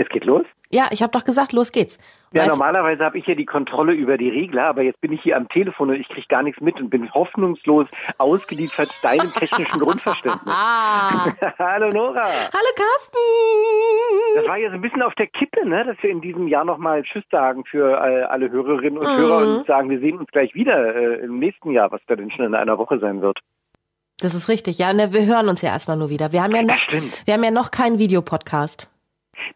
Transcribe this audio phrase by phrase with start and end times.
[0.00, 0.46] Es geht los?
[0.70, 1.98] Ja, ich habe doch gesagt, los geht's.
[2.32, 5.36] Ja, normalerweise habe ich ja die Kontrolle über die Regler, aber jetzt bin ich hier
[5.36, 10.42] am Telefon und ich kriege gar nichts mit und bin hoffnungslos ausgeliefert deinem technischen Grundverständnis.
[11.58, 12.22] Hallo Nora.
[12.22, 13.18] Hallo Carsten.
[14.36, 16.64] Das war ja so ein bisschen auf der Kippe, ne, dass wir in diesem Jahr
[16.64, 20.54] nochmal Tschüss sagen für äh, alle Hörerinnen und Hörer und sagen, wir sehen uns gleich
[20.54, 23.40] wieder äh, im nächsten Jahr, was da denn schon in einer Woche sein wird.
[24.18, 24.78] Das ist richtig.
[24.78, 26.32] Ja, ne, wir hören uns ja erstmal nur wieder.
[26.32, 26.78] Wir haben ja noch,
[27.26, 28.89] wir haben ja noch keinen Videopodcast.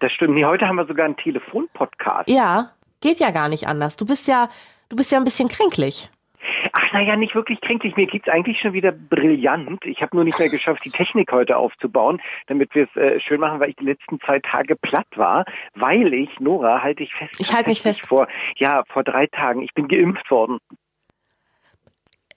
[0.00, 0.34] Das stimmt.
[0.34, 2.28] Nee, heute haben wir sogar einen Telefonpodcast.
[2.28, 3.96] Ja, geht ja gar nicht anders.
[3.96, 4.48] Du bist ja,
[4.88, 6.10] du bist ja ein bisschen kränklich.
[6.72, 7.96] Ach naja, nicht wirklich kränklich.
[7.96, 9.84] Mir geht's eigentlich schon wieder brillant.
[9.84, 13.40] Ich habe nur nicht mehr geschafft, die Technik heute aufzubauen, damit wir es äh, schön
[13.40, 17.38] machen, weil ich die letzten zwei Tage platt war, weil ich, Nora, halte ich fest.
[17.38, 18.06] Ich halte mich fest.
[18.06, 19.62] Vor, ja, vor drei Tagen.
[19.62, 20.58] Ich bin geimpft worden.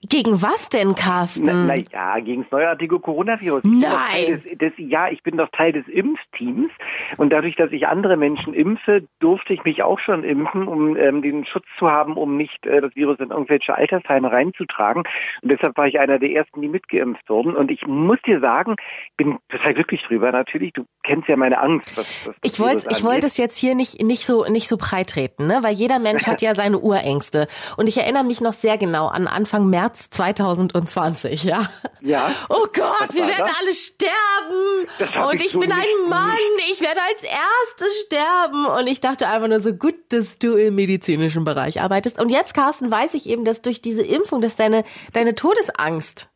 [0.06, 1.66] Gegen was denn, Na, Carsten?
[1.66, 3.62] na ja, gegen das neuartige Coronavirus.
[3.64, 4.42] Nein.
[4.44, 6.70] Des, des, ja, ich bin doch Teil des Impfteams
[7.16, 11.20] und dadurch, dass ich andere Menschen impfe, durfte ich mich auch schon impfen, um ähm,
[11.20, 15.02] den Schutz zu haben, um nicht äh, das Virus in irgendwelche Altersheime reinzutragen.
[15.42, 17.56] Und deshalb war ich einer der ersten, die mitgeimpft wurden.
[17.56, 18.76] Und ich muss dir sagen,
[19.16, 20.30] bin total glücklich drüber.
[20.30, 21.96] Natürlich, du kennst ja meine Angst.
[21.96, 25.10] Was, was Ich wollte, ich wollte es jetzt hier nicht, nicht so, nicht so breit
[25.10, 25.58] treten, ne?
[25.62, 27.48] Weil jeder Mensch hat ja seine Urängste.
[27.76, 31.68] Und ich erinnere mich noch sehr genau an Anfang März 2020, ja.
[32.00, 32.30] Ja.
[32.48, 33.56] Oh Gott, wir werden das?
[33.60, 35.26] alle sterben.
[35.28, 36.36] Und ich ich so bin ein Mann.
[36.70, 38.66] Ich werde als Erste sterben.
[38.66, 42.20] Und ich dachte einfach nur so gut, dass du im medizinischen Bereich arbeitest.
[42.20, 46.28] Und jetzt, Carsten, weiß ich eben, dass durch diese Impfung, dass deine, deine Todesangst,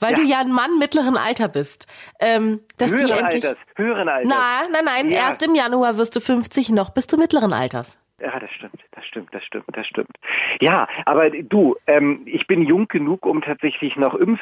[0.00, 0.16] weil Ja.
[0.18, 1.86] du ja ein Mann mittleren Alter bist,
[2.20, 3.46] ähm, dass die Höheren endlich.
[3.46, 4.28] Alters, höheren Alters.
[4.28, 5.10] Nein, nein, nein.
[5.10, 5.28] Ja.
[5.28, 7.98] Erst im Januar wirst du 50, noch bist du mittleren Alters.
[8.18, 10.16] Ja, das stimmt, das stimmt, das stimmt, das stimmt.
[10.60, 14.40] Ja, aber du, ähm, ich bin jung genug, um tatsächlich noch Impf,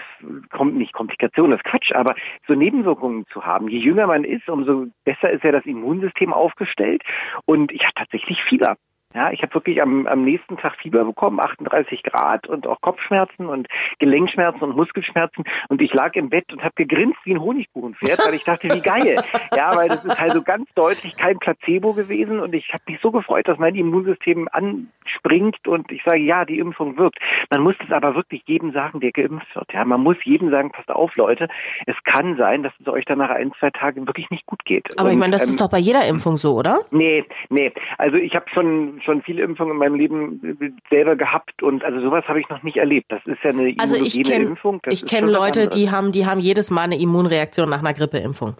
[0.50, 2.14] kommt nicht Komplikationen, das Quatsch, aber
[2.46, 3.68] so Nebenwirkungen zu haben.
[3.68, 7.02] Je jünger man ist, umso besser ist ja das Immunsystem aufgestellt.
[7.46, 8.76] Und ich hatte tatsächlich Fieber.
[9.14, 13.46] Ja, ich habe wirklich am, am nächsten Tag Fieber bekommen, 38 Grad und auch Kopfschmerzen
[13.46, 13.68] und
[14.00, 15.44] Gelenkschmerzen und Muskelschmerzen.
[15.68, 18.80] Und ich lag im Bett und habe gegrinst wie ein Honigkuchenpferd, weil ich dachte, wie
[18.80, 19.22] geil.
[19.54, 22.40] Ja, weil das ist halt so ganz deutlich kein Placebo gewesen.
[22.40, 26.58] Und ich habe mich so gefreut, dass mein Immunsystem anspringt und ich sage, ja, die
[26.58, 27.18] Impfung wirkt.
[27.50, 29.72] Man muss es aber wirklich jedem sagen, der geimpft wird.
[29.72, 31.48] Ja, man muss jedem sagen, passt auf, Leute,
[31.86, 34.98] es kann sein, dass es euch dann nach ein, zwei Tagen wirklich nicht gut geht.
[34.98, 36.80] Aber ich Und, meine, das ähm, ist doch bei jeder Impfung so, oder?
[36.90, 37.72] Nee, nee.
[37.98, 42.24] Also ich habe schon schon viele Impfungen in meinem Leben selber gehabt und also sowas
[42.26, 43.10] habe ich noch nicht erlebt.
[43.10, 44.80] Das ist ja eine Also ich kenne Impfung.
[44.82, 48.56] Das ich kenne Leute, die haben, die haben jedes Mal eine Immunreaktion nach einer Grippeimpfung.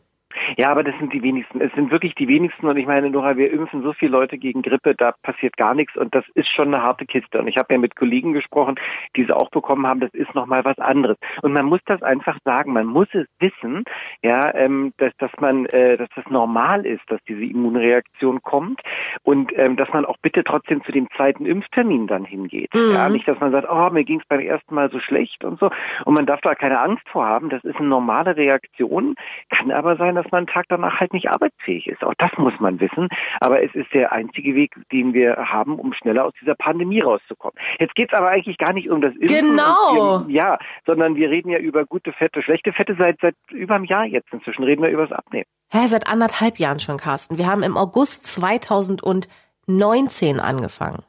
[0.57, 1.61] Ja, aber das sind die wenigsten.
[1.61, 4.63] Es sind wirklich die wenigsten und ich meine, Nora, wir impfen so viele Leute gegen
[4.63, 7.39] Grippe, da passiert gar nichts und das ist schon eine harte Kiste.
[7.39, 8.77] Und ich habe ja mit Kollegen gesprochen,
[9.17, 11.17] die es auch bekommen haben, das ist nochmal was anderes.
[11.43, 13.85] Und man muss das einfach sagen, man muss es wissen,
[14.23, 18.81] ja, ähm, dass, dass man, äh, dass das normal ist, dass diese Immunreaktion kommt
[19.23, 22.71] und ähm, dass man auch bitte trotzdem zu dem zweiten Impftermin dann hingeht.
[22.75, 25.59] Ja, nicht, dass man sagt, oh, mir ging es beim ersten Mal so schlecht und
[25.59, 25.71] so.
[26.05, 27.49] Und man darf da keine Angst vor haben.
[27.49, 29.15] Das ist eine normale Reaktion.
[29.51, 32.05] Kann aber sein, dass man einen Tag danach halt nicht arbeitsfähig ist.
[32.05, 33.09] Auch das muss man wissen.
[33.41, 37.59] Aber es ist der einzige Weg, den wir haben, um schneller aus dieser Pandemie rauszukommen.
[37.79, 39.51] Jetzt geht's aber eigentlich gar nicht um das Impfen.
[39.51, 40.17] Genau.
[40.17, 43.85] Und, ja, sondern wir reden ja über gute Fette, schlechte Fette seit, seit über einem
[43.85, 44.33] Jahr jetzt.
[44.33, 45.47] Inzwischen reden wir über das Abnehmen.
[45.71, 47.39] Hä, seit anderthalb Jahren schon, Carsten.
[47.39, 51.03] Wir haben im August 2019 angefangen.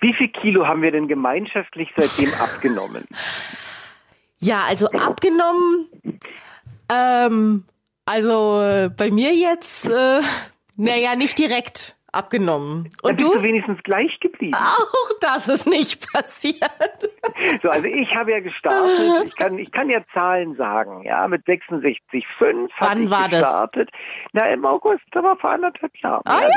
[0.00, 3.04] Wie viel Kilo haben wir denn gemeinschaftlich seitdem abgenommen?
[4.38, 5.86] Ja, also abgenommen,
[6.92, 7.64] ähm,
[8.04, 10.20] also äh, bei mir jetzt, äh,
[10.76, 12.90] naja, nicht direkt abgenommen.
[13.02, 13.34] Da Und bist du?
[13.38, 14.54] du wenigstens gleich geblieben.
[14.54, 16.60] Auch das ist nicht passiert.
[17.62, 21.46] So, also ich habe ja gestartet, ich kann, ich kann ja Zahlen sagen, ja, mit
[21.46, 23.66] 66,5 habe Wann ich war das?
[24.32, 26.22] Na, im August, da war vor anderthalb Jahren.
[26.24, 26.48] Ah, ja,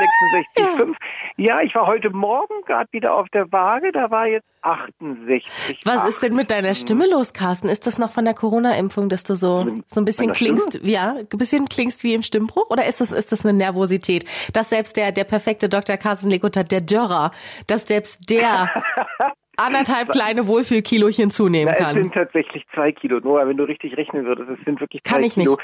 [0.58, 0.94] ja, 66,5.
[1.36, 5.82] Ja, ich war heute Morgen gerade wieder auf der Waage, da war jetzt 68.
[5.84, 7.68] Was ist denn mit deiner Stimme los, Carsten?
[7.68, 11.38] Ist das noch von der Corona-Impfung, dass du so, so ein bisschen klingst, ja, ein
[11.38, 12.68] bisschen klingst wie im Stimmbruch?
[12.70, 14.24] Oder ist das, ist das eine Nervosität?
[14.52, 15.96] Dass selbst der, der perfekte Dr.
[15.96, 17.30] Carsten Lekutat, der Dörrer,
[17.66, 18.70] dass selbst der
[19.56, 21.94] anderthalb kleine Wohlfühlkilochen zunehmen Na, es kann.
[21.96, 23.20] sind tatsächlich zwei Kilo.
[23.20, 25.46] Noah, wenn du richtig rechnen würdest, es sind wirklich Kann zwei ich nicht.
[25.46, 25.58] Kilo.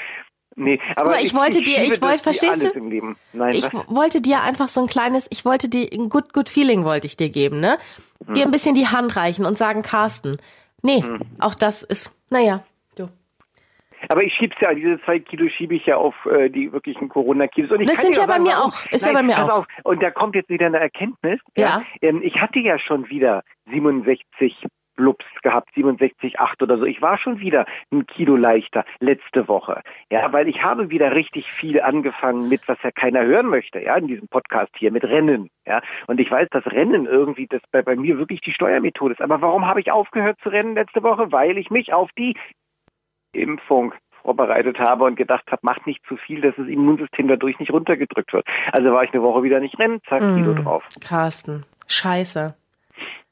[0.54, 3.14] Nee, aber mal, ich wollte dir- liebe ich wollte- das verstehst du?
[3.32, 3.72] Nein, Ich was?
[3.88, 7.16] wollte dir einfach so ein kleines, ich wollte dir ein good, good feeling wollte ich
[7.16, 7.78] dir geben, ne?
[8.26, 8.34] Hm.
[8.34, 10.36] Dir ein bisschen die Hand reichen und sagen, Carsten,
[10.82, 11.02] nee,
[11.38, 12.62] auch das ist, naja.
[14.08, 17.70] Aber ich schieb's ja, diese zwei Kilo schiebe ich ja auf äh, die wirklichen Corona-Kilos.
[17.86, 18.84] Das sind ja bei mir auch.
[18.90, 19.66] Ist ja bei mir auch.
[19.84, 21.40] Und da kommt jetzt wieder eine Erkenntnis.
[21.56, 21.82] Ja.
[22.00, 24.66] Ähm, ich hatte ja schon wieder 67
[24.96, 26.84] Blups gehabt, 67, 8 oder so.
[26.84, 29.82] Ich war schon wieder ein Kilo leichter letzte Woche.
[30.10, 33.96] Ja, weil ich habe wieder richtig viel angefangen mit, was ja keiner hören möchte, ja,
[33.96, 35.50] in diesem Podcast hier, mit Rennen.
[35.66, 39.22] Ja, und ich weiß, dass Rennen irgendwie das bei, bei mir wirklich die Steuermethode ist.
[39.22, 41.32] Aber warum habe ich aufgehört zu rennen letzte Woche?
[41.32, 42.36] Weil ich mich auf die
[43.32, 47.72] Impfung vorbereitet habe und gedacht habe, macht nicht zu viel, dass das Immunsystem dadurch nicht
[47.72, 48.46] runtergedrückt wird.
[48.70, 50.84] Also war ich eine Woche wieder nicht rennen, zack, Kilo drauf.
[51.00, 52.54] Carsten, scheiße.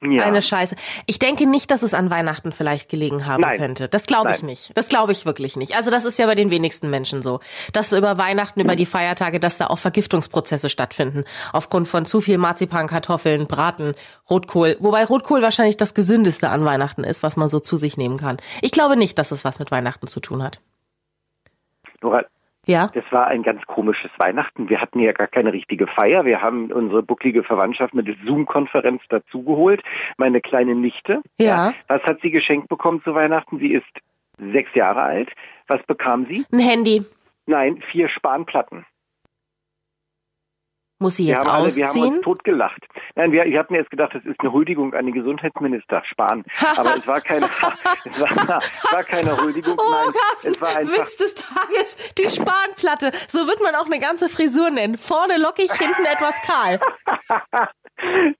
[0.02, 0.24] Ja.
[0.24, 0.76] Eine Scheiße.
[1.04, 3.58] Ich denke nicht, dass es an Weihnachten vielleicht gelegen haben Nein.
[3.58, 3.86] könnte.
[3.86, 4.46] Das glaube ich Nein.
[4.46, 4.70] nicht.
[4.74, 5.76] Das glaube ich wirklich nicht.
[5.76, 7.40] Also das ist ja bei den wenigsten Menschen so,
[7.74, 11.24] dass über Weihnachten, über die Feiertage, dass da auch Vergiftungsprozesse stattfinden.
[11.52, 13.94] Aufgrund von zu viel Marzipan, Kartoffeln, Braten,
[14.30, 14.78] Rotkohl.
[14.80, 18.38] Wobei Rotkohl wahrscheinlich das gesündeste an Weihnachten ist, was man so zu sich nehmen kann.
[18.62, 20.60] Ich glaube nicht, dass es was mit Weihnachten zu tun hat.
[22.00, 22.24] Nora,
[22.66, 22.88] Ja?
[22.92, 24.68] das war ein ganz komisches Weihnachten.
[24.68, 26.24] Wir hatten ja gar keine richtige Feier.
[26.24, 29.82] Wir haben unsere bucklige Verwandtschaft mit der Zoom-Konferenz dazugeholt.
[30.18, 31.22] Meine kleine Nichte.
[31.38, 31.72] Ja.
[31.88, 33.58] Was hat sie geschenkt bekommen zu Weihnachten?
[33.58, 33.86] Sie ist
[34.38, 35.30] sechs Jahre alt.
[35.68, 36.44] Was bekam sie?
[36.52, 37.04] Ein Handy.
[37.46, 38.84] Nein, vier Spanplatten.
[41.02, 42.14] Muss sie Wir jetzt haben, alle, wir haben ausziehen?
[42.16, 42.86] uns totgelacht.
[43.14, 46.44] Nein, wir, wir hatten erst gedacht, das ist eine Huldigung an den Gesundheitsminister Spahn.
[46.76, 47.46] Aber es war keine,
[48.04, 49.76] es war, es war keine Huldigung.
[49.78, 53.12] Oh, Nein, Carsten, es war einfach Witz des Tages, die Spanplatte.
[53.28, 54.98] So wird man auch eine ganze Frisur nennen.
[54.98, 56.78] Vorne lockig, hinten etwas kahl.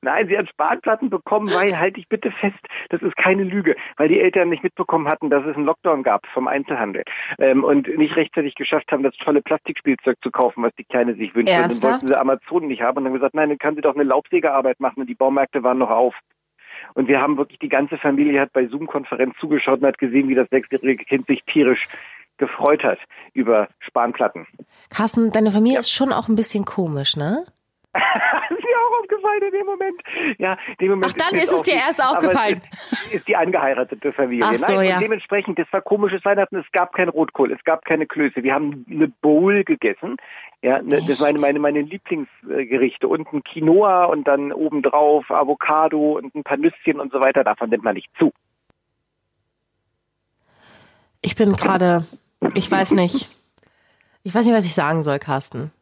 [0.01, 2.59] Nein, sie hat Sparplatten bekommen, weil, halte ich bitte fest,
[2.89, 6.27] das ist keine Lüge, weil die Eltern nicht mitbekommen hatten, dass es einen Lockdown gab
[6.27, 7.05] vom Einzelhandel
[7.39, 11.35] ähm, und nicht rechtzeitig geschafft haben, das tolle Plastikspielzeug zu kaufen, was die Kleine sich
[11.35, 11.53] wünscht.
[11.53, 13.95] Und dann wollten sie Amazon nicht haben und dann gesagt, nein, dann kann sie doch
[13.95, 16.15] eine Laubsägearbeit machen und die Baumärkte waren noch auf.
[16.95, 20.35] Und wir haben wirklich, die ganze Familie hat bei Zoom-Konferenz zugeschaut und hat gesehen, wie
[20.35, 21.89] das sechsjährige Kind sich tierisch
[22.39, 22.99] gefreut hat
[23.35, 24.47] über Spanplatten.
[24.89, 27.45] Carsten, deine Familie ist schon auch ein bisschen komisch, ne?
[29.31, 30.03] Aufgefallen in dem Moment.
[30.38, 32.62] Ja, in dem Moment Ach, dann ist es dir erst aufgefallen.
[33.06, 34.44] Ist, ist die angeheiratete Familie.
[34.47, 34.94] Ach so, Nein, ja.
[34.97, 36.56] und dementsprechend, das war komisches Weihnachten.
[36.56, 38.43] Es gab kein Rotkohl, es gab keine Klöße.
[38.43, 40.17] Wir haben eine Bowl gegessen.
[40.62, 46.35] Ja, ne, das meine meine meine Lieblingsgerichte und ein Quinoa und dann obendrauf Avocado und
[46.35, 47.44] ein paar Nüsschen und so weiter.
[47.44, 48.32] Davon nimmt man nicht zu.
[51.23, 52.05] Ich bin gerade,
[52.55, 53.29] ich weiß nicht.
[54.23, 55.73] Ich weiß nicht, was ich sagen soll, Carsten.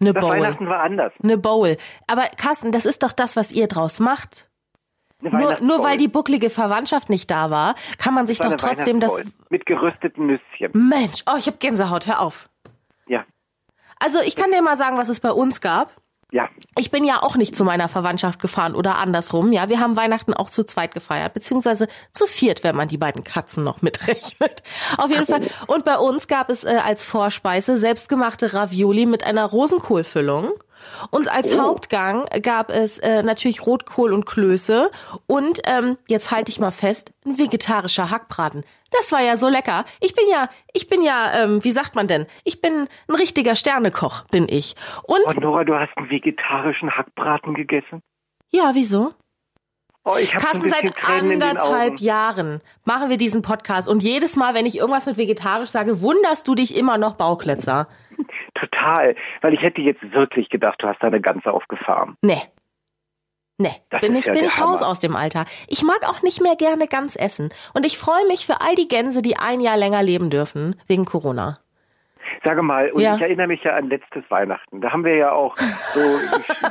[0.00, 0.32] Eine Das Bowl.
[0.32, 1.12] Weihnachten war anders.
[1.22, 1.76] Eine Bowl.
[2.06, 4.48] Aber Carsten, das ist doch das, was ihr draus macht.
[5.20, 9.22] Nur, nur weil die bucklige Verwandtschaft nicht da war, kann man sich doch trotzdem das.
[9.48, 10.70] Mit gerösteten Nüsschen.
[10.74, 12.50] Mensch, oh, ich hab Gänsehaut, hör auf.
[13.06, 13.24] Ja,
[13.98, 15.92] Also ich kann dir mal sagen, was es bei uns gab.
[16.34, 16.48] Ja.
[16.76, 19.52] Ich bin ja auch nicht zu meiner Verwandtschaft gefahren oder andersrum.
[19.52, 23.22] Ja, wir haben Weihnachten auch zu zweit gefeiert, beziehungsweise zu viert, wenn man die beiden
[23.22, 24.64] Katzen noch mitrechnet.
[24.98, 25.42] Auf jeden Fall.
[25.68, 30.54] Und bei uns gab es äh, als Vorspeise selbstgemachte Ravioli mit einer Rosenkohlfüllung.
[31.10, 34.90] Und als Hauptgang gab es äh, natürlich Rotkohl und Klöße
[35.26, 38.64] und ähm, jetzt halte ich mal fest, ein vegetarischer Hackbraten.
[38.90, 39.84] Das war ja so lecker.
[40.00, 42.26] Ich bin ja, ich bin ja, ähm, wie sagt man denn?
[42.44, 44.76] Ich bin ein richtiger Sternekoch, bin ich.
[45.02, 48.02] Und Und Nora, du hast einen vegetarischen Hackbraten gegessen?
[48.50, 49.12] ja, wieso?
[50.06, 51.98] Oh, ich habe so ein Carsten, seit Tränen anderthalb.
[51.98, 56.46] Jahren machen wir diesen Podcast und jedes Mal, wenn ich irgendwas mit vegetarisch sage, wunderst
[56.46, 57.88] du dich immer noch Bauklötzer.
[58.54, 59.14] Total.
[59.42, 62.16] Weil ich hätte jetzt wirklich gedacht, du hast da eine ganze aufgefahren.
[62.22, 62.40] Nee.
[63.56, 65.44] Nee, Das bin ich, ja bin ich raus aus dem Alter.
[65.68, 67.50] Ich mag auch nicht mehr gerne Gans essen.
[67.72, 71.04] Und ich freue mich für all die Gänse, die ein Jahr länger leben dürfen, wegen
[71.04, 71.58] Corona.
[72.42, 73.14] Sage mal, und Ja.
[73.14, 74.80] ich erinnere mich ja an letztes Weihnachten.
[74.80, 76.00] Da haben wir ja auch so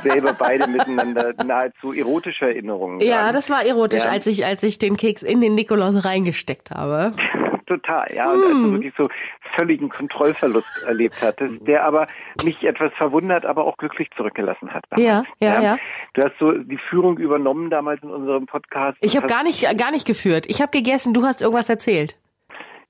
[0.02, 3.00] selber beide miteinander nahezu erotische Erinnerungen.
[3.00, 3.32] Ja, dran.
[3.34, 4.10] das war erotisch, Ja.
[4.10, 7.12] als ich, als ich den Keks in den Nikolaus reingesteckt habe.
[7.66, 8.30] Total, ja.
[8.30, 8.44] Und Hm.
[8.44, 9.08] als du wirklich so
[9.56, 12.06] völligen Kontrollverlust erlebt hattest, der aber
[12.44, 14.84] mich etwas verwundert, aber auch glücklich zurückgelassen hat.
[14.96, 15.78] Ja, ja, ja.
[16.14, 18.98] Du hast so die Führung übernommen damals in unserem Podcast.
[19.00, 20.46] Ich habe gar nicht, gar nicht geführt.
[20.48, 22.16] Ich habe gegessen, du hast irgendwas erzählt.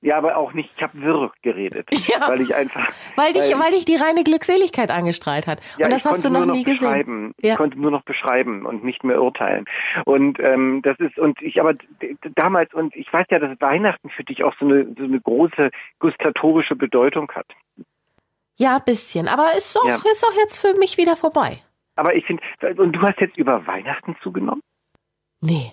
[0.05, 1.89] Ja, aber auch nicht, ich habe wirr geredet.
[2.07, 2.27] Ja.
[2.29, 2.87] Weil ich einfach.
[3.15, 5.59] Weil dich, weil dich die reine Glückseligkeit angestrahlt hat.
[5.77, 7.33] Ja, und das hast du noch noch nie gesehen.
[7.41, 7.53] Ja.
[7.53, 9.65] Ich konnte nur noch beschreiben und nicht mehr urteilen.
[10.05, 11.73] Und ähm, das ist und ich aber
[12.35, 15.71] damals und ich weiß ja, dass Weihnachten für dich auch so eine so eine große
[15.97, 17.47] gustatorische Bedeutung hat.
[18.57, 19.27] Ja, bisschen.
[19.27, 19.95] Aber ist doch, Ja.
[19.95, 21.63] ist doch jetzt für mich wieder vorbei.
[21.95, 22.43] Aber ich finde
[22.77, 24.61] und du hast jetzt über Weihnachten zugenommen?
[25.41, 25.71] Nee.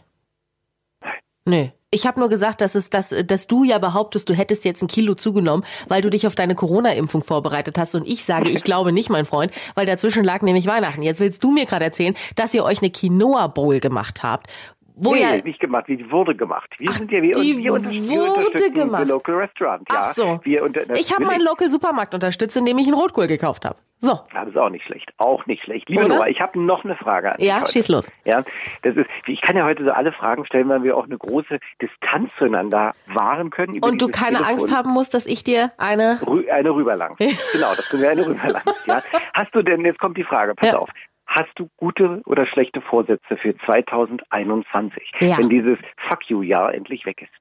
[1.45, 1.73] Nee.
[1.95, 4.89] Ich habe nur gesagt, dass es dass, dass du ja behauptest, du hättest jetzt ein
[4.89, 7.95] Kilo zugenommen, weil du dich auf deine Corona-Impfung vorbereitet hast.
[7.95, 11.03] Und ich sage, ich glaube nicht, mein Freund, weil dazwischen lag nämlich Weihnachten.
[11.03, 14.47] Jetzt willst du mir gerade erzählen, dass ihr euch eine Quinoa Bowl gemacht habt.
[14.95, 16.75] Wo nee, ja, nicht gemacht, die wurde gemacht.
[16.79, 19.07] Wir Ach, sind ja wir, die wir, wurde gemacht.
[19.07, 19.89] Local Restaurant.
[19.91, 20.41] Ja, Ach so.
[20.45, 23.79] Ich habe meinen Local Supermarkt unterstützt, indem ich einen Rotkohl gekauft habe.
[24.05, 24.19] So.
[24.35, 25.13] das ist auch nicht schlecht.
[25.19, 25.89] Auch nicht schlecht.
[25.89, 27.47] Liebe Nora, ich habe noch eine Frage an dich.
[27.47, 27.71] Ja, heute.
[27.71, 28.11] schieß los.
[28.25, 28.43] Ja,
[28.83, 31.61] das ist, ich kann ja heute so alle Fragen stellen, weil wir auch eine große
[31.81, 33.79] Distanz zueinander wahren können.
[33.79, 34.59] Und du keine Telefon.
[34.59, 36.19] Angst haben musst, dass ich dir eine...
[36.27, 37.15] Rü eine rüberlang.
[37.53, 38.63] genau, dass du mir eine rüberlang.
[38.87, 39.03] Ja.
[39.35, 40.79] Hast du denn, jetzt kommt die Frage, pass ja.
[40.79, 40.91] auf.
[41.27, 45.39] Hast du gute oder schlechte Vorsätze für 2021, ja.
[45.39, 47.33] wenn dieses Fuck you-Jahr endlich weg ist?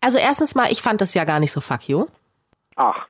[0.00, 2.06] Also erstens mal, ich fand das ja gar nicht so Fuck you.
[2.76, 3.06] Ach.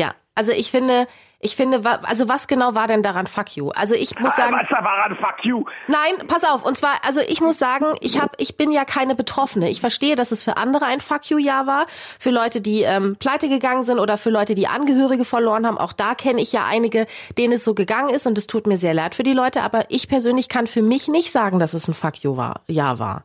[0.00, 1.06] Ja, also ich finde,
[1.40, 3.68] ich finde, also was genau war denn daran fuck you?
[3.70, 5.64] Also ich muss sagen, was war daran fuck you?
[5.88, 6.64] Nein, pass auf.
[6.64, 9.68] Und zwar, also ich muss sagen, ich habe, ich bin ja keine Betroffene.
[9.68, 11.84] Ich verstehe, dass es für andere ein fuck you Jahr war,
[12.18, 15.76] für Leute, die ähm, pleite gegangen sind oder für Leute, die Angehörige verloren haben.
[15.76, 18.78] Auch da kenne ich ja einige, denen es so gegangen ist und es tut mir
[18.78, 19.62] sehr leid für die Leute.
[19.62, 22.98] Aber ich persönlich kann für mich nicht sagen, dass es ein fuck you war, Jahr
[22.98, 23.24] war.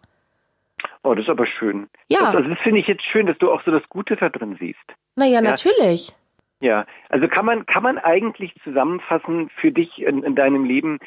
[1.03, 1.87] Oh, das ist aber schön.
[2.09, 2.19] Ja.
[2.19, 4.57] Das, also das finde ich jetzt schön, dass du auch so das Gute da drin
[4.59, 4.83] siehst.
[5.15, 5.41] Naja, ja.
[5.41, 6.13] natürlich.
[6.61, 10.99] Ja, also kann man, kann man eigentlich zusammenfassen für dich in, in deinem Leben,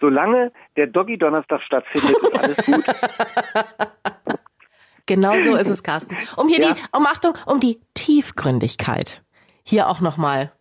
[0.00, 2.84] solange der Doggy Donnerstag stattfindet, ist alles gut.
[5.06, 6.16] Genau so ist es, Carsten.
[6.36, 6.72] Um hier ja.
[6.72, 9.22] die, um Achtung, um die Tiefgründigkeit.
[9.62, 10.52] Hier auch nochmal.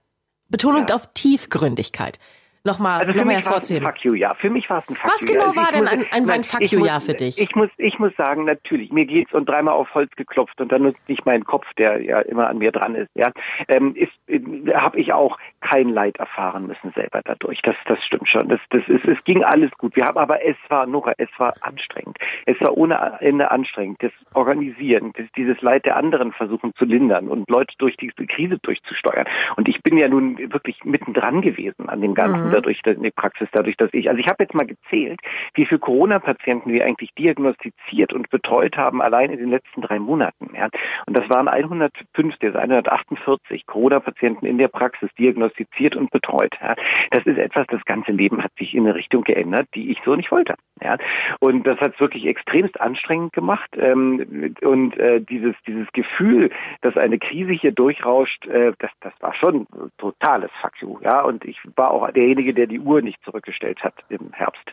[0.49, 0.95] Betonung ja.
[0.95, 2.19] auf Tiefgründigkeit
[2.65, 3.85] nochmal also noch mal hervorzuheben.
[3.85, 4.33] Fuck you, ja.
[4.35, 6.71] Für mich war es ein Fuck Was genau also war denn ein, ein, ein Fuck
[6.71, 7.39] you Jahr für dich?
[7.39, 10.83] Ich muss, ich muss sagen, natürlich, mir geht's und dreimal auf Holz geklopft und dann
[10.83, 13.31] nutzt nicht mein Kopf, der ja immer an mir dran ist, ja,
[13.67, 14.39] ähm, ist, äh,
[14.73, 17.61] habe ich auch kein Leid erfahren müssen selber dadurch.
[17.61, 18.47] Das, das stimmt schon.
[18.47, 19.95] Das, das ist, es ging alles gut.
[19.95, 22.17] Wir haben aber, es war, Nora, es war anstrengend.
[22.45, 24.01] Es war ohne Ende anstrengend.
[24.01, 28.57] Das Organisieren, das, dieses Leid der anderen versuchen zu lindern und Leute durch diese Krise
[28.59, 29.27] durchzusteuern.
[29.57, 32.47] Und ich bin ja nun wirklich mittendran gewesen an dem Ganzen.
[32.47, 35.19] Mhm dadurch, dass in die Praxis, dadurch, dass ich, also ich habe jetzt mal gezählt,
[35.53, 40.49] wie viele Corona-Patienten wir eigentlich diagnostiziert und betreut haben, allein in den letzten drei Monaten.
[40.55, 40.69] Ja.
[41.05, 46.57] Und das waren 150, also 148 Corona-Patienten in der Praxis diagnostiziert und betreut.
[46.61, 46.75] Ja.
[47.11, 50.15] Das ist etwas, das ganze Leben hat sich in eine Richtung geändert, die ich so
[50.15, 50.55] nicht wollte.
[50.81, 50.97] Ja.
[51.39, 53.69] Und das hat es wirklich extremst anstrengend gemacht.
[53.77, 56.49] Ähm, und äh, dieses, dieses Gefühl,
[56.81, 59.67] dass eine Krise hier durchrauscht, äh, das, das war schon
[59.97, 60.97] totales Fuck you.
[61.01, 61.21] Ja.
[61.21, 64.71] Und ich war auch derjenige, derjenige, der die Uhr nicht zurückgestellt hat im Herbst.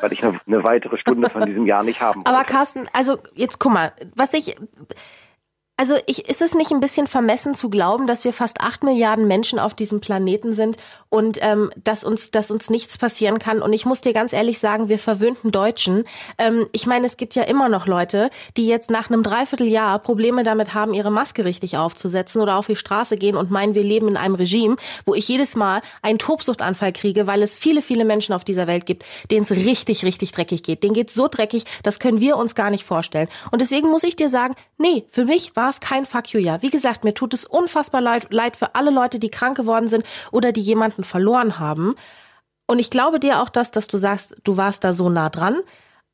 [0.00, 2.30] weil ich eine, eine weitere Stunde von diesem Jahr nicht haben wollte.
[2.30, 4.56] Aber Carsten, also jetzt guck mal, was ich,
[5.78, 9.28] also ich, ist es nicht ein bisschen vermessen zu glauben, dass wir fast acht Milliarden
[9.28, 10.76] Menschen auf diesem Planeten sind
[11.08, 13.62] und ähm, dass uns, dass uns nichts passieren kann?
[13.62, 16.04] Und ich muss dir ganz ehrlich sagen, wir verwöhnten Deutschen.
[16.36, 20.42] Ähm, ich meine, es gibt ja immer noch Leute, die jetzt nach einem Dreivierteljahr Probleme
[20.42, 24.08] damit haben, ihre Maske richtig aufzusetzen oder auf die Straße gehen und meinen, wir leben
[24.08, 28.34] in einem Regime, wo ich jedes Mal einen Tobsuchtanfall kriege, weil es viele, viele Menschen
[28.34, 30.82] auf dieser Welt gibt, denen es richtig, richtig dreckig geht.
[30.82, 33.28] Denen geht so dreckig, das können wir uns gar nicht vorstellen.
[33.52, 36.40] Und deswegen muss ich dir sagen, nee, für mich war war es kein Fuck you
[36.40, 36.62] Jahr.
[36.62, 40.02] Wie gesagt, mir tut es unfassbar leid, leid für alle Leute, die krank geworden sind
[40.32, 41.94] oder die jemanden verloren haben.
[42.66, 45.60] Und ich glaube dir auch das, dass du sagst, du warst da so nah dran.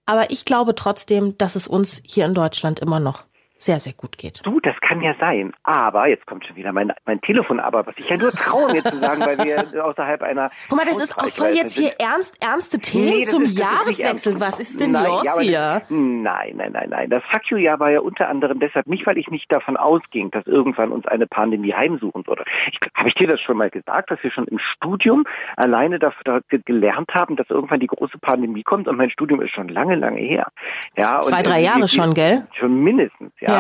[0.07, 3.27] Aber ich glaube trotzdem, dass es uns hier in Deutschland immer noch
[3.65, 4.41] sehr, sehr gut geht.
[4.45, 5.53] Du, das kann ja sein.
[5.63, 8.85] Aber, jetzt kommt schon wieder mein, mein Telefon, aber was ich ja nur traue mir
[8.85, 10.51] zu sagen, weil wir außerhalb einer...
[10.69, 14.39] Guck mal, das ist auch voll jetzt hier ernst, ernste Themen nee, zum ist, Jahreswechsel.
[14.41, 15.83] Was ist denn nein, los ja, hier?
[15.89, 17.11] nein, nein, nein, nein.
[17.11, 20.47] Das Fuck You-Jahr war ja unter anderem deshalb nicht, weil ich nicht davon ausging, dass
[20.47, 22.45] irgendwann uns eine Pandemie heimsuchen würde.
[22.95, 25.25] Habe ich dir das schon mal gesagt, dass wir schon im Studium
[25.57, 29.69] alleine dafür gelernt haben, dass irgendwann die große Pandemie kommt und mein Studium ist schon
[29.69, 30.49] lange, lange her.
[30.97, 32.47] Ja, Zwei, drei Jahre schon, gell?
[32.53, 33.54] Schon mindestens, ja.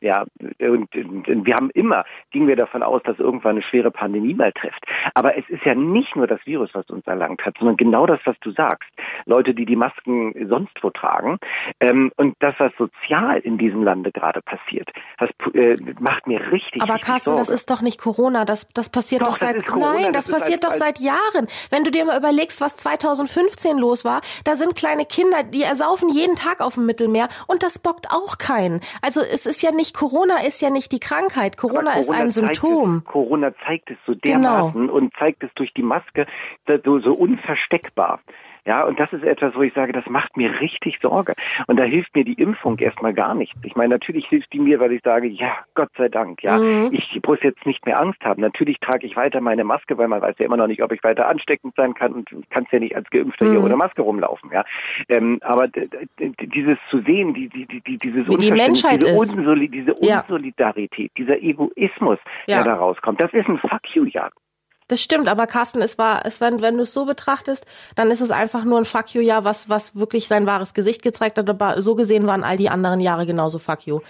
[0.00, 0.24] Ja,
[0.60, 0.68] ja.
[0.68, 4.52] Und, und, wir haben immer, gingen wir davon aus, dass irgendwann eine schwere Pandemie mal
[4.52, 4.84] trifft.
[5.14, 8.20] Aber es ist ja nicht nur das Virus, was uns erlangt hat, sondern genau das,
[8.24, 8.88] was du sagst.
[9.26, 11.38] Leute, die die Masken sonst wo tragen.
[11.80, 16.82] Ähm, und das, was sozial in diesem Lande gerade passiert, das äh, macht mir richtig
[16.82, 17.40] Aber richtig Carsten, Sorge.
[17.40, 18.44] das ist doch nicht Corona.
[18.44, 21.46] Das, das passiert doch, doch seit, Corona, nein, das, das passiert als, doch seit Jahren.
[21.70, 26.08] Wenn du dir mal überlegst, was 2015 los war, da sind kleine Kinder, die ersaufen
[26.08, 28.80] jeden Tag auf dem Mittelmeer und das bockt auch keinen.
[29.02, 31.56] Also es ist ja nicht, Corona ist ja nicht die Krankheit.
[31.56, 33.02] Corona, Corona ist ein Symptom.
[33.06, 34.40] Es, Corona zeigt es so genau.
[34.40, 34.92] dermaßen genau.
[34.92, 36.26] und zeigt es durch die Maske
[36.84, 38.20] so, so unversteckbar.
[38.68, 41.32] Ja, und das ist etwas, wo ich sage, das macht mir richtig Sorge.
[41.68, 43.58] Und da hilft mir die Impfung erstmal gar nichts.
[43.64, 46.90] Ich meine, natürlich hilft die mir, weil ich sage, ja, Gott sei Dank, ja, mhm.
[46.92, 48.42] ich muss jetzt nicht mehr Angst haben.
[48.42, 51.02] Natürlich trage ich weiter meine Maske, weil man weiß ja immer noch nicht, ob ich
[51.02, 53.50] weiter ansteckend sein kann und kann es ja nicht als Geimpfter mhm.
[53.52, 54.66] hier ohne Maske rumlaufen, ja.
[55.08, 55.68] Ähm, aber
[56.18, 59.14] dieses zu sehen, die, die, die, dieses Wie die Menschheit diese.
[59.14, 61.24] Unsoli diese Unsolidarität, ja.
[61.24, 62.56] dieser Egoismus, ja.
[62.56, 64.28] der da rauskommt, das ist ein Fuck you, ja.
[64.88, 68.22] Das stimmt, aber Carsten, es war, es wenn, wenn du es so betrachtest, dann ist
[68.22, 71.48] es einfach nur ein Fuck you Jahr, was, was wirklich sein wahres Gesicht gezeigt hat.
[71.48, 74.00] Aber so gesehen waren all die anderen Jahre genauso Fuck you.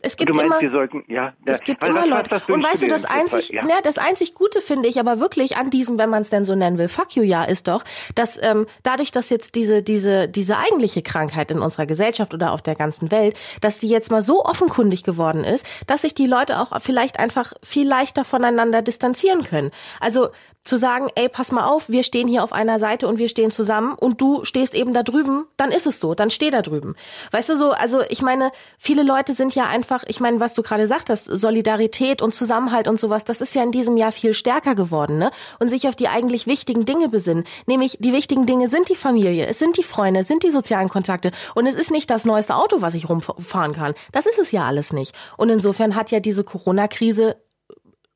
[0.00, 2.40] Es gibt du meinst, immer, wir sollten, ja, es gibt immer Leute.
[2.52, 3.64] Und weißt du, das einzig, ja.
[3.64, 6.54] ne, das einzig Gute finde ich aber wirklich an diesem, wenn man es denn so
[6.54, 7.82] nennen will, Fuck you Jahr ist doch,
[8.14, 12.62] dass ähm, dadurch, dass jetzt diese diese diese eigentliche Krankheit in unserer Gesellschaft oder auf
[12.62, 16.60] der ganzen Welt, dass die jetzt mal so offenkundig geworden ist, dass sich die Leute
[16.60, 19.72] auch vielleicht einfach viel leichter voneinander distanzieren können.
[19.98, 20.28] Also
[20.68, 23.50] zu sagen, ey, pass mal auf, wir stehen hier auf einer Seite und wir stehen
[23.50, 26.94] zusammen und du stehst eben da drüben, dann ist es so, dann steh da drüben.
[27.30, 30.62] Weißt du so, also ich meine, viele Leute sind ja einfach, ich meine, was du
[30.62, 34.74] gerade sagtest, Solidarität und Zusammenhalt und sowas, das ist ja in diesem Jahr viel stärker
[34.74, 35.30] geworden, ne?
[35.58, 37.44] Und sich auf die eigentlich wichtigen Dinge besinnen.
[37.66, 40.90] Nämlich, die wichtigen Dinge sind die Familie, es sind die Freunde, es sind die sozialen
[40.90, 43.94] Kontakte und es ist nicht das neueste Auto, was ich rumfahren kann.
[44.12, 45.14] Das ist es ja alles nicht.
[45.38, 47.36] Und insofern hat ja diese Corona-Krise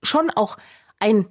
[0.02, 0.58] schon auch
[1.00, 1.26] ein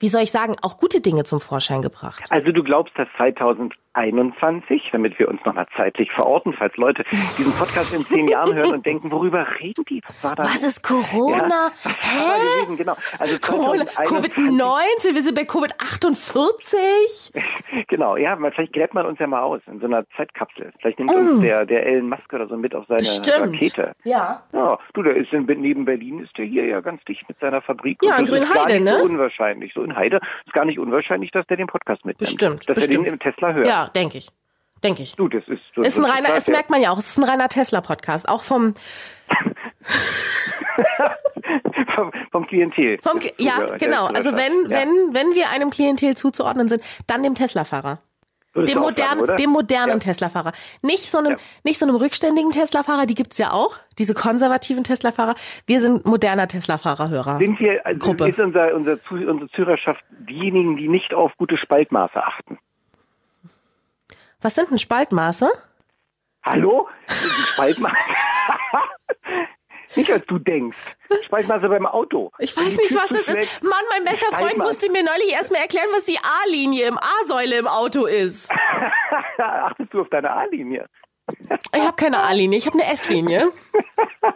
[0.00, 2.24] wie soll ich sagen, auch gute Dinge zum Vorschein gebracht.
[2.30, 7.04] Also du glaubst, dass 2000 21, damit wir uns nochmal zeitlich verorten, falls Leute
[7.36, 10.00] diesen Podcast in zehn Jahren hören und denken, worüber reden die?
[10.06, 10.44] Was war da?
[10.44, 11.48] Was ist Corona?
[11.48, 12.60] Ja, Hä?
[12.60, 12.76] Reden?
[12.76, 12.96] Genau.
[13.18, 17.32] Also Covid-19, wir sind bei Covid-48.
[17.88, 20.72] genau, ja, vielleicht gräbt man uns ja mal aus in so einer Zeitkapsel.
[20.80, 21.16] Vielleicht nimmt mm.
[21.16, 23.54] uns der, der Elon Musk oder so mit auf seine Stimmt.
[23.54, 23.92] Rakete.
[24.04, 24.44] Ja.
[24.52, 27.60] Ja, du, der ist in, neben Berlin, ist der hier ja ganz dicht mit seiner
[27.60, 27.98] Fabrik.
[28.02, 28.98] Ja, in Grünheide, ne?
[28.98, 29.74] So unwahrscheinlich.
[29.74, 32.30] So in Heide ist gar nicht unwahrscheinlich, dass der den Podcast mitnimmt.
[32.30, 32.68] Bestimmt.
[32.68, 33.06] Dass bestimmt.
[33.06, 33.66] er den im Tesla hört.
[33.66, 34.30] Ja, denke ich.
[34.82, 35.14] Denke ich.
[35.16, 37.24] Du, das ist, so, ist ein reiner, es merkt man ja auch, es ist ein
[37.24, 38.74] reiner Tesla-Podcast, auch vom,
[41.96, 42.98] vom, vom Klientel.
[43.02, 44.06] Vom, ja, genau.
[44.06, 44.78] Also wenn, ja.
[44.78, 48.00] wenn, wenn wir einem Klientel zuzuordnen sind, dann dem Tesla-Fahrer.
[48.54, 49.98] Dem modernen, sagen, dem modernen ja.
[49.98, 50.52] Tesla-Fahrer.
[50.82, 51.38] Nicht so einem, ja.
[51.62, 55.36] nicht so einem rückständigen Tesla-Fahrer, die gibt's ja auch, diese konservativen Tesla-Fahrer.
[55.66, 57.38] Wir sind moderner Tesla-Fahrer-Hörer.
[57.38, 58.28] Sind wir, also Gruppe.
[58.28, 62.58] ist unser, unser, unsere Zuhörerschaft diejenigen, die nicht auf gute Spaltmaße achten?
[64.42, 65.50] Was sind denn Spaltmaße?
[66.42, 66.88] Hallo?
[67.08, 67.96] Spaltmaße?
[69.96, 70.78] Nicht als du denkst.
[71.24, 72.30] Spaltmaße beim Auto.
[72.38, 73.62] Ich weiß nicht, was das ist.
[73.62, 77.66] Mann, mein bester Freund musste mir neulich erstmal erklären, was die A-Linie im A-Säule im
[77.66, 78.52] Auto ist.
[79.38, 80.86] Achtest du auf deine A-Linie?
[81.74, 83.50] Ich habe keine A-Linie, ich habe eine S-Linie.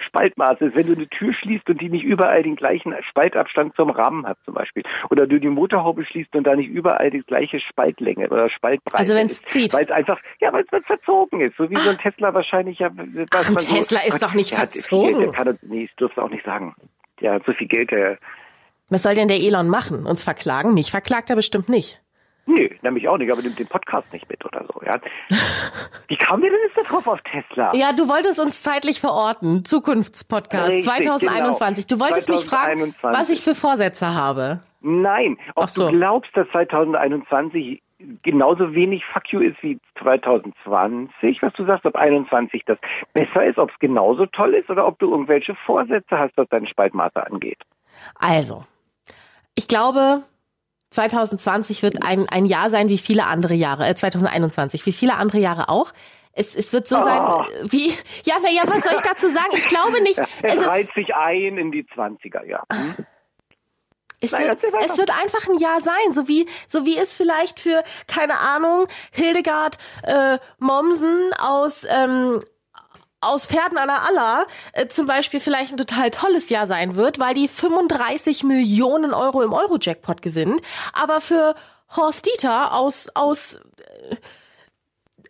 [0.06, 3.90] Spaltmaß ist, wenn du eine Tür schließt und die nicht überall den gleichen Spaltabstand zum
[3.90, 4.82] Rahmen hat zum Beispiel.
[5.10, 9.14] Oder du die Motorhaube schließt und da nicht überall die gleiche Spaltlänge oder Spaltbreite Also
[9.14, 9.74] wenn es zieht.
[9.74, 11.56] Weil es einfach, ja, weil es verzogen ist.
[11.56, 12.02] So wie so ein ah.
[12.02, 12.90] Tesla wahrscheinlich ja.
[13.30, 15.16] Ach, ein Tesla so, ist doch nicht verzogen.
[15.16, 16.74] Viel, kann, nee, ich dürfte auch nicht sagen.
[17.20, 18.18] Der hat so viel Geld, der
[18.92, 20.04] was soll denn der Elon machen?
[20.04, 20.74] Uns verklagen?
[20.74, 22.02] Mich verklagt er bestimmt nicht.
[22.44, 24.96] Nee, nämlich auch nicht, aber nimmt den Podcast nicht mit oder so, ja.
[26.08, 27.72] Wie kamen wir denn jetzt darauf auf Tesla?
[27.74, 29.64] Ja, du wolltest uns zeitlich verorten.
[29.64, 31.86] Zukunftspodcast Richtig, 2021.
[31.86, 31.98] Genau.
[31.98, 32.86] Du wolltest 2021.
[32.86, 34.60] mich fragen, was ich für Vorsätze habe.
[34.80, 35.88] Nein, ob so.
[35.88, 37.80] du glaubst, dass 2021
[38.22, 42.78] genauso wenig Fuck you ist wie 2020, was du sagst, ob 21 das
[43.12, 46.66] besser ist, ob es genauso toll ist oder ob du irgendwelche Vorsätze hast, was deine
[46.66, 47.58] Spaltmaße angeht.
[48.18, 48.64] Also,
[49.54, 50.24] ich glaube,
[50.92, 55.38] 2020 wird ein, ein Jahr sein wie viele andere Jahre, äh, 2021, wie viele andere
[55.38, 55.92] Jahre auch.
[56.34, 57.02] Es, es wird so oh.
[57.02, 57.20] sein,
[57.70, 57.88] wie,
[58.24, 59.50] ja, naja, was soll ich dazu sagen?
[59.54, 60.18] Ich glaube nicht.
[60.42, 62.62] Es also, reiht sich ein in die 20er, ja.
[62.72, 62.94] Hm?
[64.20, 67.58] Es, Nein, wird, es wird einfach ein Jahr sein, so wie, so wie es vielleicht
[67.58, 72.38] für, keine Ahnung, Hildegard äh, Mommsen aus ähm,
[73.22, 77.18] aus Pferden an der Aller äh, zum Beispiel vielleicht ein total tolles Jahr sein wird,
[77.18, 80.60] weil die 35 Millionen Euro im Euro-Jackpot gewinnt.
[80.92, 81.54] Aber für
[81.96, 84.16] Horst Dieter aus, aus äh,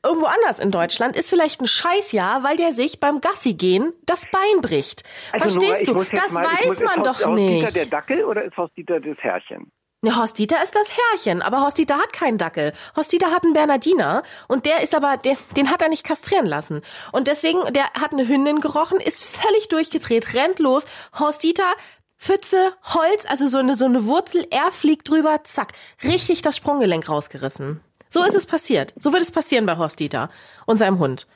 [0.02, 4.26] irgendwo anders in Deutschland ist vielleicht ein Scheißjahr, weil der sich beim Gassi gehen das
[4.30, 5.02] Bein bricht.
[5.32, 6.16] Also Verstehst Nora, du?
[6.16, 7.56] Das mal, weiß man doch Horst nicht.
[7.56, 9.70] Ist Horst Dieter der Dackel oder ist Horst Dieter das Herrchen?
[10.04, 12.72] Ja, Horst Dieter ist das Herrchen, aber Horst Dieter hat keinen Dackel.
[12.96, 16.44] Horst Dieter hat einen Bernardiner und der ist aber, der, den hat er nicht kastrieren
[16.44, 16.82] lassen.
[17.12, 20.86] Und deswegen, der hat eine Hündin gerochen, ist völlig durchgedreht, rennt los.
[21.16, 21.72] Horst Dieter
[22.18, 27.08] Pfütze, Holz, also so eine, so eine Wurzel, er fliegt drüber, zack, richtig das Sprunggelenk
[27.08, 27.80] rausgerissen.
[28.08, 28.92] So ist es passiert.
[28.96, 30.30] So wird es passieren bei Horst Dieter
[30.66, 31.28] und seinem Hund.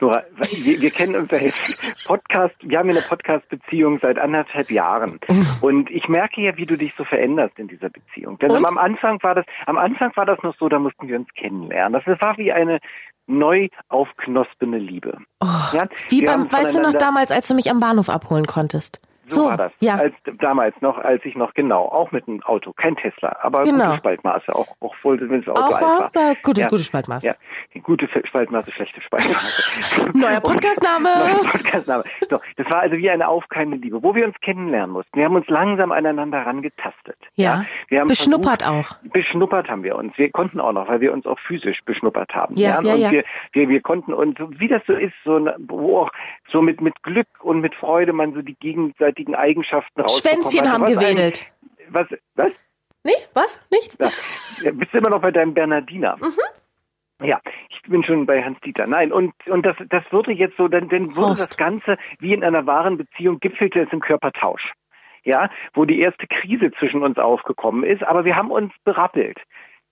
[0.00, 1.58] Nora, wir, wir kennen uns ja jetzt
[2.06, 5.20] Podcast, wir haben ja eine Podcast-Beziehung seit anderthalb Jahren.
[5.60, 8.38] Und ich merke ja, wie du dich so veränderst in dieser Beziehung.
[8.38, 8.64] Denn Und?
[8.64, 12.00] am Anfang war das, am Anfang war das noch so, da mussten wir uns kennenlernen.
[12.04, 12.80] Das war wie eine
[13.26, 15.18] neu aufknospene Liebe.
[15.40, 15.88] ja?
[16.08, 19.00] Wie beim, weißt du noch damals, als du mich am Bahnhof abholen konntest?
[19.34, 19.72] So, war das.
[19.80, 19.96] Ja.
[19.96, 23.86] Als, damals noch, als ich noch, genau, auch mit einem Auto, kein Tesla, aber Genau.
[23.86, 26.34] gute Spaltmaße, auch, auch voll, wenn das Auto Auch alt war, war.
[26.42, 26.68] gute, Ja.
[26.68, 27.22] gute Spaltmaß.
[27.24, 27.34] Ja,
[27.82, 30.10] gute Spaltmaße, schlechte Spaltmaße.
[30.18, 31.08] Neuer Podcastname.
[31.18, 32.04] Neuer Podcastname.
[32.28, 35.16] So, das war also wie eine aufkeimende Liebe, wo wir uns kennenlernen mussten.
[35.18, 37.16] Wir haben uns langsam aneinander herangetastet.
[37.36, 37.64] Ja.
[37.88, 39.10] wir haben Beschnuppert versucht, auch.
[39.12, 40.16] Beschnuppert haben wir uns.
[40.18, 42.56] Wir konnten auch noch, weil wir uns auch physisch beschnuppert haben.
[42.56, 43.10] Ja, ja, und ja.
[43.10, 46.10] Wir, wir, wir konnten uns, so wie das so ist, so, eine- wo auch
[46.48, 48.54] so mit, mit Glück und mit Freude man so die
[49.20, 50.82] gegenseitigen Eigenschaften rausbekommen Schwänzchen hatte.
[50.84, 51.46] haben gewedelt.
[51.68, 52.52] ein- Was, was?
[53.04, 53.60] Nee, was?
[53.70, 53.96] Nichts?
[54.00, 54.10] Ja.
[54.62, 56.16] Ja, bist du immer noch bei deinem Bernardiner?
[56.20, 57.26] Mhm.
[57.26, 58.86] Ja, ich bin schon bei Hans Dieter.
[58.86, 61.50] Nein, und, und das, das würde jetzt so, dann, dann würde Horst.
[61.50, 64.72] das Ganze wie in einer wahren Beziehung gipfelte es im Körpertausch.
[65.22, 69.38] Ja, wo die erste Krise zwischen uns aufgekommen ist, aber wir haben uns berappelt.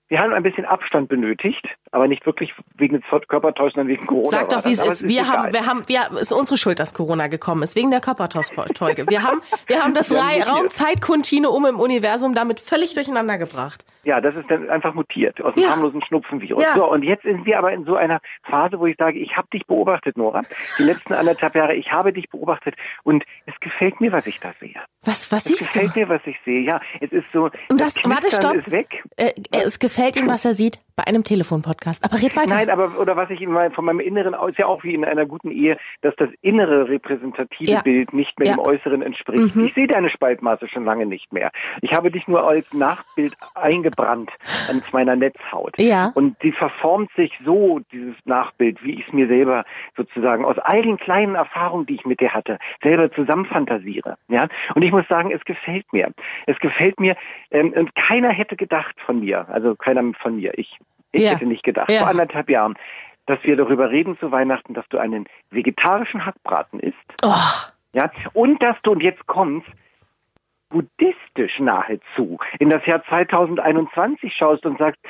[0.08, 4.30] Wir haben ein bisschen Abstand benötigt, aber nicht wirklich wegen des Körpertauschs, sondern wegen Corona.
[4.38, 5.06] Sag doch, wie es ist.
[5.08, 8.00] Wir haben, wir haben, wir, es ist unsere Schuld, dass Corona gekommen ist, wegen der
[8.00, 9.06] Körpertauschfolge.
[9.08, 10.10] Wir haben, wir haben das.
[10.10, 13.84] Raum-Zeit-Kontinuum im Universum damit völlig durcheinander gebracht.
[14.04, 15.70] Ja, das ist dann einfach mutiert aus dem Ja.
[15.70, 16.62] harmlosen Schnupfenvirus.
[16.62, 16.74] Ja.
[16.74, 19.48] So, und jetzt sind wir aber in so einer Phase, wo ich sage, ich habe
[19.52, 20.42] dich beobachtet, Nora.
[20.78, 24.54] Die letzten anderthalb Jahre, ich habe dich beobachtet und es gefällt mir, was ich da
[24.60, 24.76] sehe.
[25.04, 26.00] Was, was Es siehst gefällt du?
[26.00, 26.60] mir, was ich sehe.
[26.62, 28.54] Ja, es ist so, Und das, das- warte, stopp.
[28.54, 29.02] ist weg.
[29.16, 32.04] Äh, äh, es gefällt ihm, was er sieht bei einem Telefonpodcast.
[32.04, 32.56] Aber red weiter.
[32.56, 34.94] Nein, aber oder was ich in meinem, von meinem Inneren aus ist ja auch wie
[34.94, 37.80] in einer guten Ehe, dass das innere repräsentative Ja.
[37.82, 38.54] Bild nicht mehr Ja.
[38.56, 39.54] dem Äußeren entspricht.
[39.54, 39.66] Mhm.
[39.66, 41.52] Ich sehe deine Spaltmaße schon lange nicht mehr.
[41.82, 44.32] Ich habe dich nur als Nachbild eingebrannt
[44.68, 45.78] an meiner Netzhaut.
[45.78, 46.10] Ja.
[46.14, 49.64] Und die verformt sich so, dieses Nachbild, wie ich es mir selber
[49.96, 54.16] sozusagen aus all den kleinen Erfahrungen, die ich mit dir hatte, selber zusammenfantasiere.
[54.26, 54.48] Ja.
[54.74, 56.10] Und ich muss sagen, es gefällt mir.
[56.46, 57.14] Es gefällt mir,
[57.52, 60.78] ähm, und keiner hätte gedacht von mir, also keiner von mir, ich,
[61.12, 61.30] ich Ja.
[61.30, 62.00] hätte nicht gedacht, Ja.
[62.00, 62.74] vor anderthalb Jahren,
[63.26, 66.96] dass wir darüber reden zu Weihnachten, dass du einen vegetarischen Hackbraten isst.
[67.22, 67.34] Oh,
[67.92, 69.66] Ja, und dass du, und jetzt kommt's,
[70.70, 75.00] buddhistisch nahezu in das Jahr 2021 schaust und sagst,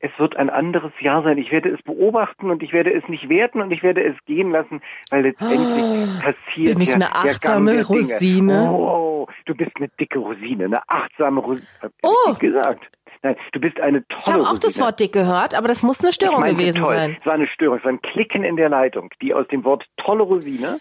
[0.00, 1.38] es wird ein anderes Jahr sein.
[1.38, 4.50] Ich werde es beobachten und ich werde es nicht werten und ich werde es gehen
[4.50, 7.82] lassen, weil letztendlich passiert bin ich eine achtsame.
[7.86, 8.70] Rosine?
[8.70, 11.66] Oh, du bist eine dicke Rosine, eine achtsame Rosine.
[12.02, 12.34] Oh.
[12.38, 12.86] gesagt.
[13.24, 14.78] Nein, du bist eine tolle ich habe auch das.
[14.78, 16.94] Wort dick gehört, aber das muss eine Ich Störung meinte gewesen toll.
[16.96, 17.16] sein.
[17.18, 19.86] Es war eine Störung, es war ein Klicken in der Leitung, die aus dem Wort
[19.96, 20.78] tolle Rosine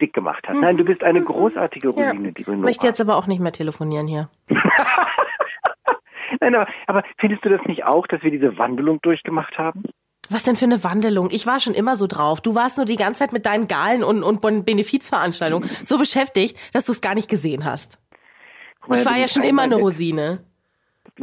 [0.00, 0.56] dick gemacht hat.
[0.56, 1.98] Nein, du bist eine großartige Mhm.
[1.98, 2.06] Ja.
[2.08, 2.58] Rosine, liebe Ich Nora.
[2.58, 4.28] möchte jetzt aber auch nicht mehr telefonieren hier.
[6.40, 9.84] Nein, aber, aber findest du das nicht auch, dass wir diese Wandelung durchgemacht haben?
[10.30, 11.28] Was denn für eine Wandelung?
[11.30, 12.40] Ich war schon immer so drauf.
[12.40, 16.86] Du warst nur die ganze Zeit mit deinen Galen und, und Benefizveranstaltungen so beschäftigt, dass
[16.86, 17.98] du es gar nicht gesehen hast.
[18.88, 19.82] Mal, Ich war ja schon einmal immer eine.
[19.84, 20.44] Rosine.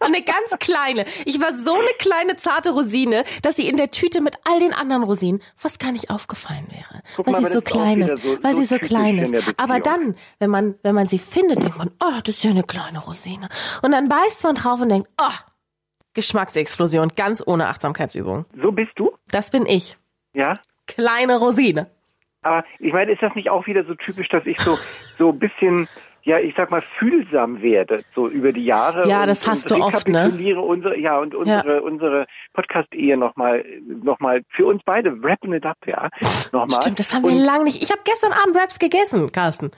[0.00, 1.04] Eine ganz kleine.
[1.24, 4.72] Ich war so eine kleine zarte Rosine, dass sie in der Tüte mit all den
[4.72, 7.02] anderen Rosinen fast gar nicht aufgefallen wäre.
[7.16, 8.22] Guck weil mal, sie so klein ist.
[8.22, 9.34] so- weil so sie so klein ist.
[9.58, 12.62] Aber dann, wenn man, wenn man sie findet, denkt man, oh, das ist ja eine
[12.64, 13.48] kleine Rosine.
[13.82, 15.30] Und dann beißt man drauf und denkt, oh,
[16.14, 18.44] Geschmacksexplosion, ganz ohne Achtsamkeitsübung.
[18.60, 19.12] So bist du?
[19.30, 19.96] Das bin ich.
[20.32, 20.54] Ja?
[20.86, 21.90] Kleine Rosine.
[22.42, 24.76] Aber ich meine, ist das nicht auch wieder so typisch, dass ich so,
[25.16, 25.88] so ein bisschen,
[26.24, 29.06] ja, ich sag mal, fühlsam werde, so über die Jahre?
[29.08, 30.32] Ja, und, das hast du oft, ne?
[30.56, 33.64] Unsere, ja, und unsere, unsere Podcast-Ehe nochmal,
[34.02, 36.08] noch mal für uns beide, wrapping it up, ja,
[36.52, 36.80] nochmal.
[36.80, 37.82] Stimmt, das haben wir Und lange nicht.
[37.82, 39.70] Ich habe gestern Abend Raps gegessen, Carsten.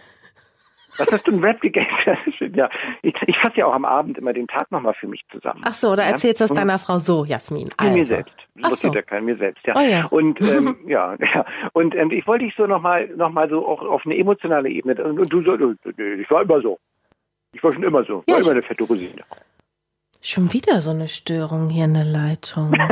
[0.98, 1.88] Was hast du ein Rap gegessen?
[2.04, 2.16] Das
[2.54, 2.68] ja.
[3.02, 5.62] Ich, ich fasse ja auch am Abend immer den Tag nochmal für mich zusammen.
[5.64, 6.08] Ach so, da Ja?
[6.10, 7.68] erzählst du es Und- deiner Frau so, Jasmin.
[7.78, 8.04] Für mir Also.
[8.04, 8.34] selbst.
[8.62, 8.92] Ach Das so.
[8.92, 9.74] ja kein mir selbst, ja.
[9.76, 10.06] Oh ja.
[10.06, 11.44] Und ähm, ja, ja.
[11.72, 15.02] Und ähm, ich wollte dich so nochmal noch mal so auch auf eine emotionale Ebene.
[15.04, 15.54] Und, und du so,
[15.98, 16.78] ich war immer so.
[17.52, 18.22] Ich war schon immer so.
[18.26, 19.22] Ja, war ich- immer eine fette Rosine.
[20.24, 22.72] Schon wieder so eine Störung hier in der Leitung.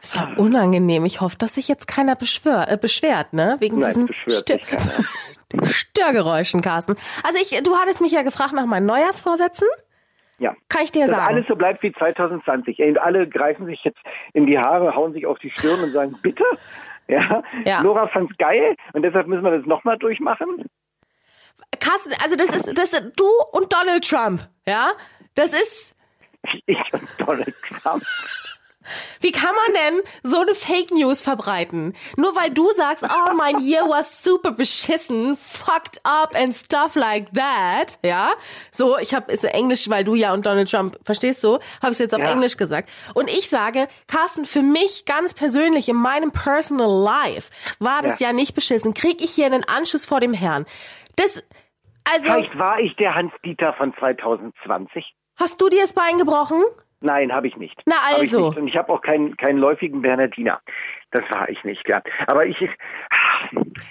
[0.00, 1.04] Ist ja unangenehm.
[1.04, 3.56] Ich hoffe, dass sich jetzt keiner äh, beschwert, ne?
[3.58, 5.04] Wegen Nein, diesen beschwert keiner.
[5.64, 6.96] Störgeräuschen, Carsten.
[7.24, 9.66] Also ich, du hattest mich ja gefragt nach meinen Neujahrsvorsätzen.
[10.38, 10.54] Ja.
[10.68, 11.26] Kann ich dir Dass sagen.
[11.34, 12.78] alles so bleibt wie 2020.
[12.78, 13.98] Ey, Und alle greifen sich jetzt
[14.34, 16.44] in die Haare, hauen sich auf die Stirn und sagen, bitte?
[17.10, 17.42] Ja.
[17.64, 17.82] Ja.
[17.82, 20.66] Nora fand's geil und deshalb müssen wir das nochmal durchmachen.
[21.80, 24.90] Carsten, also das ist, das ist du und Donald Trump, ja?
[25.34, 25.96] Das ist,
[26.66, 28.04] Ich und Donald Trump.
[29.20, 31.94] Wie kann man denn so eine Fake News verbreiten?
[32.16, 37.32] Nur weil du sagst, oh, mein Year was super beschissen, fucked up and stuff like
[37.34, 38.30] that, ja?
[38.72, 41.58] So, ich habe ist Englisch, weil du ja und Donald Trump, verstehst du?
[41.82, 42.30] Habe ich jetzt auf Ja.
[42.32, 42.88] Englisch gesagt.
[43.14, 48.28] Und ich sage, Carsten, für mich ganz persönlich in meinem personal life war das ja,
[48.28, 48.32] Ja.
[48.32, 48.94] nicht beschissen.
[48.94, 50.66] Krieg ich hier einen Anschiss vor dem Herrn?
[51.16, 51.44] Das
[52.10, 55.04] also Vielleicht war ich der Hans-Dieter von 2020.
[55.36, 56.62] hast du dir das Bein gebrochen?
[57.00, 57.80] Nein, habe ich nicht.
[57.86, 58.48] Na Hab ich also.
[58.48, 58.58] nicht.
[58.58, 60.60] Und ich habe auch keinen, keinen läufigen Bernardiner.
[61.12, 62.02] Das war ich nicht, ja.
[62.26, 62.56] Aber ich,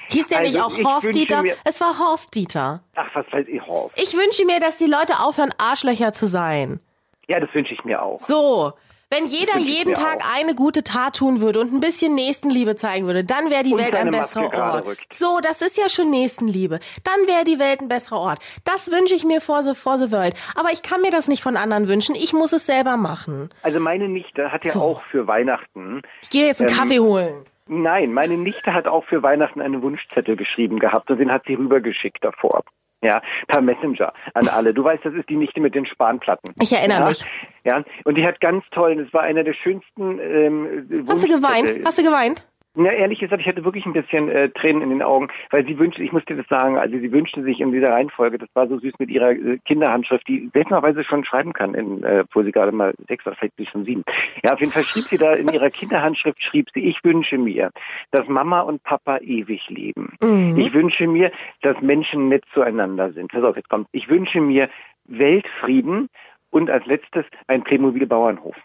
[0.09, 1.43] Hieß der nicht Also, auch ich Horst Dieter?
[1.63, 2.81] Es war Horst Dieter.
[2.95, 3.97] ach, was weiß ich, Horst.
[4.01, 6.79] Ich wünsche mir, dass die Leute aufhören, Arschlöcher zu sein.
[7.27, 8.19] Ja, das wünsche ich mir auch.
[8.19, 8.73] So.
[9.09, 10.35] Wenn jeder jeden Tag auch.
[10.37, 13.79] eine gute Tat tun würde und ein bisschen Nächstenliebe zeigen würde, dann wäre die Und
[13.79, 14.85] Welt ein besserer Ort.
[14.85, 15.13] rückt.
[15.13, 16.79] So, das ist ja schon Nächstenliebe.
[17.05, 18.39] Dann wäre die Welt ein besserer Ort.
[18.65, 20.33] Das wünsche ich mir for the, for the world.
[20.55, 22.15] Aber ich kann mir das nicht von anderen wünschen.
[22.15, 23.49] Ich muss es selber machen.
[23.63, 24.81] Also meine Nichte hat ja So.
[24.81, 27.45] auch für Weihnachten Ich gehe jetzt einen Ähm, Kaffee holen.
[27.69, 31.53] Nein, meine Nichte hat auch für Weihnachten einen Wunschzettel geschrieben gehabt und den hat sie
[31.53, 32.63] rübergeschickt davor.
[33.03, 34.73] Ja, per Messenger an alle.
[34.73, 36.53] Du weißt, das ist die Nichte mit den Spanplatten.
[36.59, 37.09] Ich erinnere ja?
[37.09, 37.25] mich.
[37.63, 41.85] Ja, und die hat ganz toll, es war einer der schönsten ähm, Hast du geweint?
[41.85, 42.47] Hast du geweint?
[42.79, 45.79] Na, ehrlich gesagt, ich hatte wirklich ein bisschen äh, Tränen in den Augen, weil sie
[45.79, 48.67] wünschte, ich muss dir das sagen, also sie wünschte sich in dieser Reihenfolge, das war
[48.67, 52.51] so süß mit ihrer äh, Kinderhandschrift, die seltenerweise schon schreiben kann, in, äh, obwohl sie
[52.51, 54.03] gerade mal sechs oder vielleicht schon sieben.
[54.43, 57.71] Ja, auf jeden Fall schrieb sie da in ihrer Kinderhandschrift, schrieb sie, ich wünsche mir,
[58.11, 60.13] dass Mama und Papa ewig leben.
[60.57, 63.31] Ich wünsche mir, dass Menschen nett zueinander sind.
[63.31, 63.87] Pass auf, jetzt kommt.
[63.91, 64.69] Ich wünsche mir
[65.05, 66.09] Weltfrieden
[66.51, 68.55] und als letztes ein Playmobil-Bauernhof.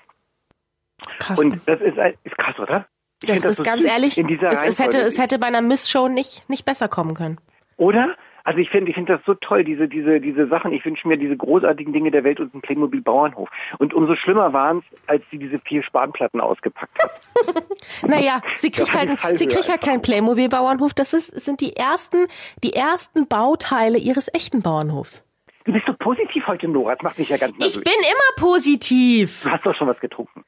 [1.36, 2.86] Und das ist, ein, ist krass, oder?
[3.26, 6.48] Das find ist so ganz ehrlich, es, es, hätte, es hätte bei einer Miss-Show nicht,
[6.48, 7.38] nicht besser kommen können.
[7.76, 8.16] Oder?
[8.44, 10.72] Also ich finde ich finde das so toll, diese, diese, diese Sachen.
[10.72, 13.48] Ich wünsche mir diese großartigen Dinge der Welt und einen Playmobil-Bauernhof.
[13.78, 17.10] Und umso schlimmer waren es, als sie diese vier Spanplatten ausgepackt hat.
[18.06, 20.94] Naja, sie kriegt halt, sie kriegt halt keinen Playmobil-Bauernhof.
[20.94, 22.26] Das ist, sind die ersten,
[22.62, 25.24] die ersten Bauteile ihres echten Bauernhofs.
[25.64, 26.94] Du bist so positiv heute, Nora.
[26.94, 27.76] Das macht mich ja ganz nervös.
[27.76, 29.42] Ich bin immer positiv.
[29.44, 30.44] du hast doch schon was getrunken.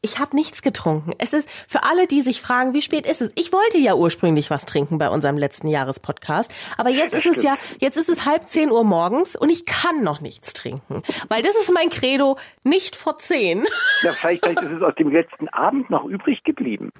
[0.00, 1.12] Ich habe nichts getrunken.
[1.18, 3.32] Es ist für alle, die sich fragen, wie spät ist es?
[3.36, 7.56] Ich wollte ja ursprünglich was trinken bei unserem letzten Jahrespodcast, aber jetzt ist es ja,
[7.80, 11.56] jetzt ist es halb zehn Uhr morgens und ich kann noch nichts trinken, weil das
[11.56, 13.66] ist mein Credo, nicht vor zehn.
[14.02, 16.92] Ja, vielleicht, vielleicht ist es aus dem letzten Abend noch übrig geblieben.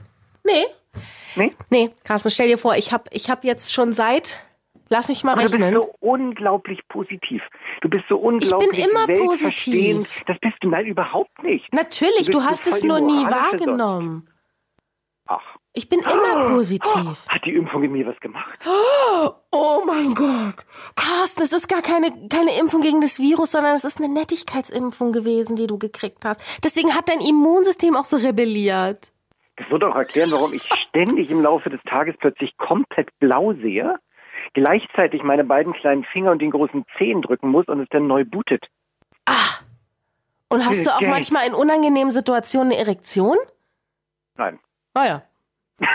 [0.42, 0.64] Nee,
[1.36, 1.54] Nee?
[1.70, 4.36] nee, Carsten, stell dir vor, ich habe, ich habe jetzt schon seit,
[4.88, 5.74] lass mich mal Aber du bist rechnen.
[5.82, 7.42] so unglaublich positiv.
[7.80, 9.98] Du bist so unglaublich immer weltverstehend.
[10.04, 10.24] positiv.
[10.26, 11.72] Das bist du nein überhaupt nicht.
[11.72, 14.28] Natürlich, Du du hast es nur nie wahrgenommen.
[15.26, 15.42] Ach.
[15.74, 17.18] Ich bin immer positiv.
[17.28, 18.58] Hat die Impfung in mir was gemacht?
[19.52, 20.64] Oh mein Gott.
[20.96, 25.12] Carsten, es ist gar keine, keine Impfung gegen das Virus, sondern es ist eine Nettigkeitsimpfung
[25.12, 26.40] gewesen, die du gekriegt hast.
[26.64, 29.12] Deswegen hat dein Immunsystem auch so rebelliert.
[29.56, 33.96] Das wird auch erklären, warum ich ständig im Laufe des Tages plötzlich komplett blau sehe,
[34.54, 38.24] gleichzeitig meine beiden kleinen Finger und den großen Zehen drücken muss und es dann neu
[38.24, 38.66] bootet.
[40.50, 41.08] Und hast du auch Okay.
[41.08, 43.36] manchmal in unangenehmen Situationen eine Erektion?
[44.36, 44.58] Nein.
[44.94, 45.22] Ah ja.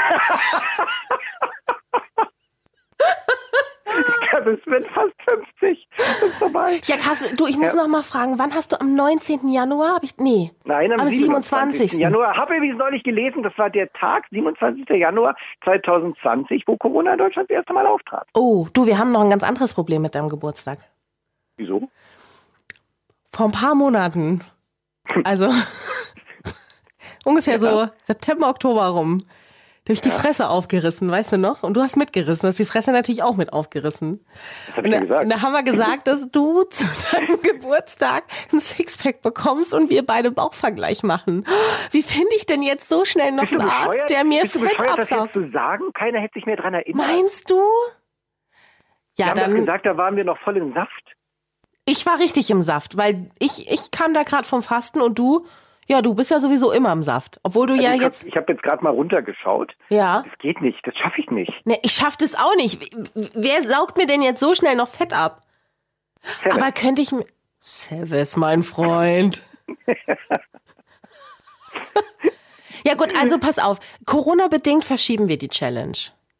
[4.33, 5.13] Ja, das wird fast
[5.61, 5.87] 50.
[5.97, 6.81] Das ist vorbei.
[6.85, 7.81] Ja, Carsten, du, ich muss Ja.
[7.83, 9.47] noch mal fragen, wann hast du am 19.
[9.49, 9.95] Januar?
[9.95, 10.51] Hab ich, nee.
[10.63, 11.91] Nein, am, Am 27.
[11.91, 11.99] 27.
[11.99, 12.35] Januar.
[12.35, 14.89] Habe übrigens neulich gelesen, das war der Tag, 27.
[14.89, 18.27] Januar 2020, wo Corona in Deutschland das erste Mal auftrat.
[18.33, 20.79] Oh, du, wir haben noch ein ganz anderes Problem mit deinem Geburtstag.
[21.57, 21.89] Wieso?
[23.31, 24.41] Vor ein paar Monaten.
[25.25, 25.51] Also
[27.25, 29.19] ungefähr so September, Oktober rum.
[29.85, 31.61] Durch die Fresse aufgerissen, weißt du noch?
[31.63, 32.43] Und du hast mitgerissen.
[32.43, 34.25] Du hast die Fresse natürlich auch mit aufgerissen.
[34.67, 35.23] Das Und ich da, ja gesagt.
[35.25, 40.05] und da haben wir gesagt, dass du zu deinem Geburtstag ein Sixpack bekommst und wir
[40.05, 41.45] beide Bauchvergleich machen.
[41.91, 44.97] Wie finde ich denn jetzt so schnell noch einen Arzt, der mir Bist Fett bescheuert,
[44.99, 45.33] das jetzt absaugt?
[45.33, 45.83] zu sagen?
[45.93, 47.05] Keiner hätte sich mehr dran erinnert.
[47.05, 47.55] Meinst du?
[49.15, 49.55] Wir Ja, haben doch dann.
[49.55, 50.89] gesagt, da waren wir noch voll im Saft.
[51.85, 55.45] Ich war richtig im Saft, weil ich, ich kam da gerade vom Fasten und du,
[55.87, 57.39] ja, du bist ja sowieso immer im Saft.
[57.43, 59.73] Obwohl du Also ja ich jetzt, Hab, ich habe jetzt gerade mal runtergeschaut.
[59.89, 60.23] ja.
[60.27, 61.51] Das geht nicht, das schaffe ich nicht.
[61.65, 62.81] Ne, ich schaff das auch nicht.
[63.13, 65.41] Wer saugt mir denn jetzt so schnell noch Fett ab?
[66.43, 66.51] Seven.
[66.61, 67.25] Aber könnte ich mir.
[67.59, 69.41] Sevis, mein Freund.
[72.85, 73.79] ja gut, also pass auf.
[74.05, 75.97] Corona-bedingt verschieben wir die Challenge.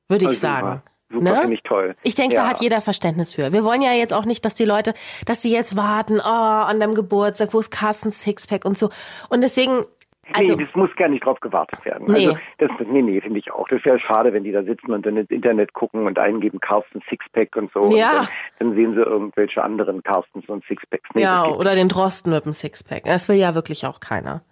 [0.09, 0.67] Würde ich Also sagen.
[0.67, 1.95] Super, super finde ich toll.
[2.03, 2.43] Ich denke, ja.
[2.43, 3.51] da hat jeder Verständnis für.
[3.51, 4.93] Wir wollen ja jetzt auch nicht, dass die Leute,
[5.25, 8.89] dass sie jetzt warten, oh, an deinem Geburtstag, wo ist Carsten Sixpack und so.
[9.29, 9.85] Und deswegen,
[10.31, 12.07] also, nee, das muss gar nicht drauf gewartet werden.
[12.07, 12.27] Nee.
[12.27, 13.67] Also das, nee, nee, finde ich auch.
[13.67, 17.01] Das wäre schade, wenn die da sitzen und dann ins Internet gucken und eingeben Carsten
[17.09, 17.95] Sixpack und so.
[17.95, 18.09] Ja.
[18.09, 18.27] Und dann,
[18.59, 21.09] dann sehen sie irgendwelche anderen Carstens und Sixpacks.
[21.13, 23.03] Nee, ja, oder den Drosten mit dem Sixpack.
[23.03, 24.43] Das will ja wirklich auch keiner.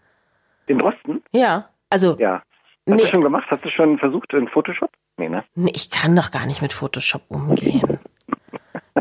[0.67, 1.23] Den Drosten?
[1.31, 2.43] Ja, also Ja.
[2.91, 3.03] Hast Nee.
[3.05, 3.47] du schon gemacht?
[3.49, 4.89] Hast du schon versucht in Photoshop?
[5.17, 5.43] Nee, ne?
[5.55, 7.99] nee, ich kann doch gar nicht mit Photoshop umgehen.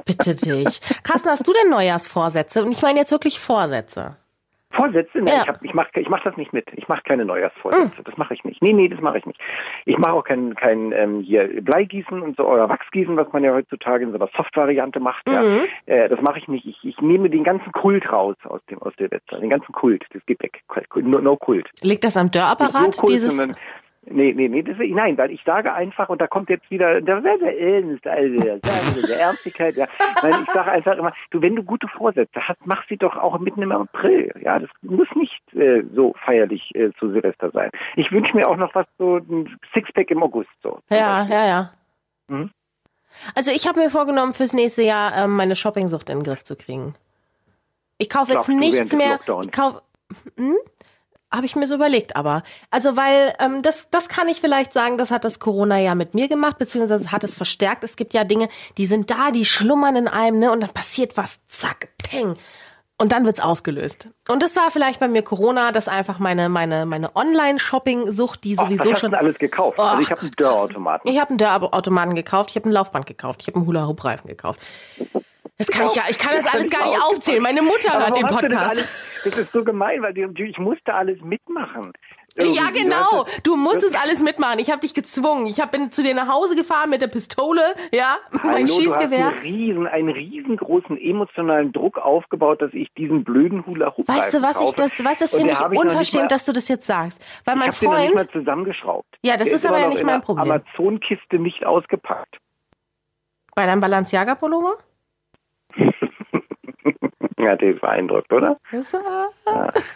[0.05, 0.81] Bitte dich.
[1.03, 2.65] Carsten, hast du denn Neujahrsvorsätze?
[2.65, 4.17] Und ich meine jetzt wirklich Vorsätze.
[4.73, 5.19] Vorsätze?
[5.19, 5.43] Nein, Ja.
[5.43, 6.65] ich, hab, ich mache ich mach das nicht mit.
[6.77, 8.03] Ich mache keine Neujahrsvorsätze.
[8.05, 8.63] Das mache ich nicht.
[8.63, 9.41] Nee, nee, das mache ich nicht.
[9.85, 13.53] Ich mache auch kein, kein ähm, hier Bleigießen und so oder Wachsgießen, was man ja
[13.53, 15.29] heutzutage in so einer Soft-Variante macht.
[15.29, 15.43] Ja.
[15.87, 16.67] Äh, das mache ich nicht.
[16.67, 19.43] Ich, ich nehme den ganzen Kult raus aus dem aus der Website.
[19.43, 20.05] Den ganzen Kult.
[20.13, 20.63] Das geht weg.
[20.95, 21.69] No, no Kult.
[21.83, 22.97] Liegt das am Dörrapparat?
[22.97, 23.57] Kult, dieses sondern-
[24.07, 27.21] Nee, nee, nee, das, nein, weil ich sage einfach, und da kommt jetzt wieder, der
[27.21, 29.87] sehr, sehr ernst, also, der, der Ernstigkeit, ja.
[30.23, 33.39] Nein, ich sage einfach immer, du, wenn du gute Vorsätze hast, mach sie doch auch
[33.39, 34.59] mitten im April, ja.
[34.59, 37.71] Das muss nicht äh, so feierlich äh, zu Silvester sein.
[37.95, 40.79] Ich wünsche mir auch noch was, so ein Sixpack im August, so.
[40.89, 41.73] Ja, ja, ja.
[42.29, 42.51] Mhm.
[43.35, 46.57] Also ich habe mir vorgenommen, fürs nächste Jahr ähm, meine Shoppingsucht in den Griff zu
[46.57, 46.95] kriegen.
[47.99, 49.21] Ich kaufe jetzt nichts mehr.
[49.43, 49.83] Ich kaufe,
[50.37, 50.57] hm?
[51.33, 54.99] Habe ich mir so überlegt, aber also weil ähm, das das kann ich vielleicht sagen,
[54.99, 57.85] das hat das Corona ja mit mir gemacht, beziehungsweise hat es verstärkt.
[57.85, 61.17] Es gibt ja Dinge, die sind da, die schlummern in einem, ne, und dann passiert
[61.17, 62.37] was, zack, peng.
[62.99, 64.09] Und dann wird's ausgelöst.
[64.29, 68.81] Und das war vielleicht bei mir Corona, dass einfach meine meine meine Online-Shopping-Sucht, die sowieso
[68.85, 69.79] was hast du schon alles gekauft?
[69.79, 71.11] also ich Och, habe einen Dörrautomaten.
[71.11, 74.61] ich habe einen Dörrautomaten gekauft, ich habe ein Laufband gekauft, ich habe einen Hula-Hoop-Reifen gekauft.
[75.61, 77.43] Das kann ich ja, ich kann das Das alles kann gar ich nicht aufzählen.
[77.43, 78.71] Meine Mutter hört den das Podcast.
[78.71, 78.89] alles-
[79.25, 81.93] Das ist so gemein, weil ich musste alles mitmachen.
[82.39, 83.27] Ja, Irgendwie, genau.
[83.27, 84.59] weißt Du musstest alles mitmachen.
[84.61, 85.47] Ich habe dich gezwungen.
[85.49, 87.61] Ich hab, bin zu dir nach Hause gefahren mit der Pistole,
[87.93, 89.29] ja, mit meinem Hallo, du hast Schießgewehr.
[89.29, 94.41] einen, riesen, einen riesengroßen emotionalen Druck aufgebaut, dass ich diesen blöden Hula Hoop Weißt du,
[94.43, 94.77] was ich kaufe.
[94.77, 97.21] das, weißt, das finde ich unverschämt, mal- dass du das jetzt sagst.
[97.45, 99.19] Weil mein ich habe den noch nicht Freund, mal zusammengeschraubt.
[99.23, 100.51] Ja, das Der ist aber ja nicht in mein Problem.
[100.51, 102.39] Amazon-Kiste nicht ausgepackt.
[103.57, 104.79] bei deinem Balenciaga-Pullover?
[107.39, 108.55] Ja, der ist beeindruckt, oder?
[108.71, 108.99] Das, äh,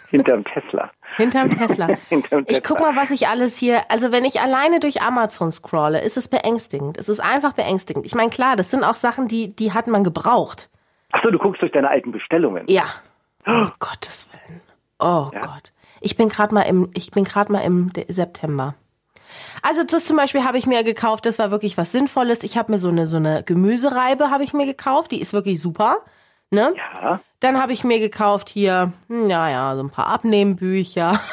[0.09, 0.89] Hinterm Tesla.
[1.17, 1.87] hinterm Tesla.
[2.09, 2.61] Hinterm Ich Tesla.
[2.67, 6.27] guck mal, was ich alles hier, also wenn ich alleine durch Amazon scrolle, ist es
[6.27, 6.97] beängstigend.
[6.97, 8.03] Es ist einfach beängstigend.
[8.07, 10.69] Ich meine, klar, das sind auch Sachen, die, die hat man gebraucht.
[11.11, 12.63] Achso, du guckst durch deine alten Bestellungen.
[12.67, 12.85] Ja.
[13.45, 14.61] Um Gottes Willen.
[14.97, 15.41] Oh Ja.
[15.41, 15.71] Gott.
[16.01, 18.73] Ich bin gerade mal im, ich bin gerade mal im September.
[19.61, 22.43] Also das zum Beispiel habe ich mir gekauft, das war wirklich was Sinnvolles.
[22.43, 25.61] Ich habe mir so eine, so eine Gemüsereibe habe ich mir gekauft, die ist wirklich
[25.61, 25.97] super.
[26.51, 26.73] Ne?
[27.01, 27.19] Ja.
[27.39, 31.19] Dann habe ich mir gekauft hier, hm, ja, ja, so ein paar Abnehmbücher.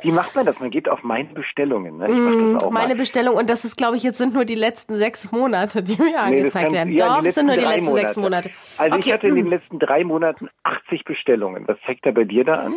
[0.00, 0.58] Wie macht man das?
[0.60, 1.98] Man geht auf meine Bestellungen.
[1.98, 2.08] Ne?
[2.08, 2.96] Mm, Meine mal.
[2.96, 6.10] Bestellung, und das ist, glaube ich, jetzt sind nur die letzten sechs Monate, die mir
[6.10, 6.92] Nee, angezeigt kann- werden.
[6.92, 8.50] ja, Doch, es sind nur die letzten sechs Monate.
[8.76, 9.08] Also okay.
[9.08, 9.50] ich hatte in den hm.
[9.50, 11.66] letzten drei Monaten 80 Bestellungen.
[11.66, 12.74] Was zeigt er bei dir da an?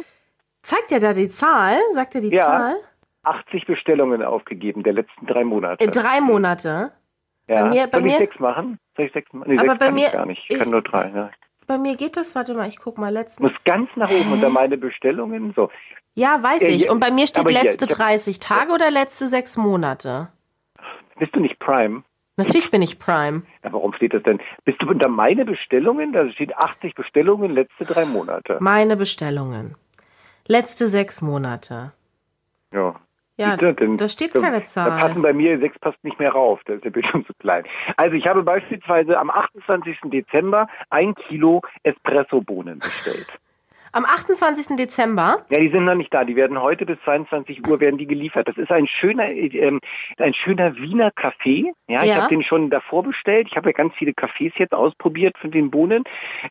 [0.63, 1.77] Zeigt er da die Zahl?
[1.93, 2.45] Sagt er die Ja.
[2.45, 2.75] Zahl?
[3.23, 5.83] 80 Bestellungen aufgegeben der letzten drei Monate.
[5.83, 6.91] In drei Monate.
[7.47, 7.63] ja.
[7.63, 8.79] bei mir- bei Soll ich mir- sechs machen?
[8.95, 9.51] Soll ich sechs machen?
[9.51, 10.43] Nee, Aber sechs kann mir- ich gar nicht.
[10.47, 11.09] Ich ich- kann nur drei.
[11.09, 11.31] Ne?
[11.67, 13.43] Bei mir geht das, warte mal, ich guck mal, letzten.
[13.43, 15.53] Muss ganz nach oben unter meine Bestellungen.
[15.55, 15.69] So.
[16.15, 16.89] Ja, weiß Äh, ich.
[16.89, 20.29] Und bei mir steht hier, letzte ich hab- 30 Tage oder letzte sechs Monate.
[21.19, 22.03] Bist du nicht Prime?
[22.37, 23.43] Natürlich bin ich Prime.
[23.63, 24.39] Ja, warum steht das denn?
[24.63, 26.13] Bist du unter meine Bestellungen?
[26.13, 28.57] Da steht 80 Bestellungen letzte drei Monate.
[28.61, 29.75] Meine Bestellungen.
[30.47, 31.91] Letzte sechs Monate.
[32.73, 32.95] Ja.
[33.37, 34.99] Ja, denn- da steht da- keine Da Zahl.
[34.99, 36.59] passen bei mir sechs passt nicht mehr rauf.
[36.65, 37.63] Da ist der Bildschirm zu klein.
[37.97, 39.97] Also ich habe beispielsweise am 28.
[40.11, 43.27] Dezember ein Kilo Espresso-Bohnen bestellt.
[43.93, 44.77] Am 28.
[44.77, 45.45] Dezember.
[45.49, 46.23] Ja, die sind noch nicht da.
[46.23, 48.47] Die werden heute bis 22 Uhr werden die geliefert.
[48.47, 49.79] Das ist ein schöner, ähm,
[50.17, 51.73] ein schöner Wiener Kaffee.
[51.87, 52.15] Ja, ich Ja.
[52.17, 53.47] habe den schon davor bestellt.
[53.49, 56.03] Ich habe ja ganz viele Kaffees jetzt ausprobiert von den Bohnen.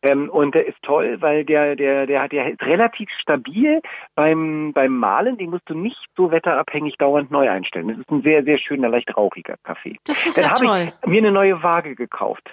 [0.03, 3.81] Ähm, und der ist toll, weil der, der, der hat, ist relativ stabil
[4.15, 5.39] beim, beim Mahlen.
[5.39, 7.89] Den musst du nicht so wetterabhängig dauernd neu einstellen.
[7.89, 9.97] Das ist ein sehr, sehr schöner, leicht rauchiger Kaffee.
[10.05, 12.51] Das ist Dann ja habe ich mir eine neue Waage gekauft.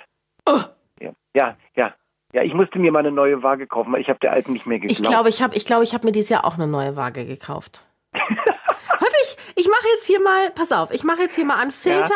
[0.47, 0.59] Oh.
[1.01, 1.93] Ja, ja, ja.
[2.33, 4.65] Ja, ich musste mir mal eine neue Waage kaufen, weil ich habe der alten nicht
[4.65, 4.99] mehr geglaubt.
[4.99, 7.25] Ich glaube, ich habe ich glaube, ich hab mir dieses Jahr auch eine neue Waage
[7.25, 7.85] gekauft.
[8.13, 11.71] Warte, ich, ich mache jetzt hier mal, pass auf, ich mache jetzt hier mal an
[11.71, 12.13] Filter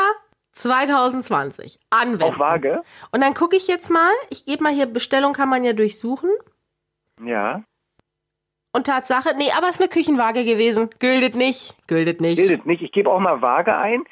[0.54, 2.24] 2020 anwenden.
[2.24, 2.84] Auf Waage?
[3.12, 6.30] Und dann gucke ich jetzt mal, ich gebe mal hier, Bestellung kann man ja durchsuchen.
[7.24, 7.64] Ja.
[8.74, 10.90] Und Tatsache, nee, aber es ist eine Küchenwaage gewesen.
[11.00, 12.38] Gültet nicht, gültet nicht.
[12.38, 12.82] Bildet nicht.
[12.82, 14.06] Ich gebe auch mal Waage ein.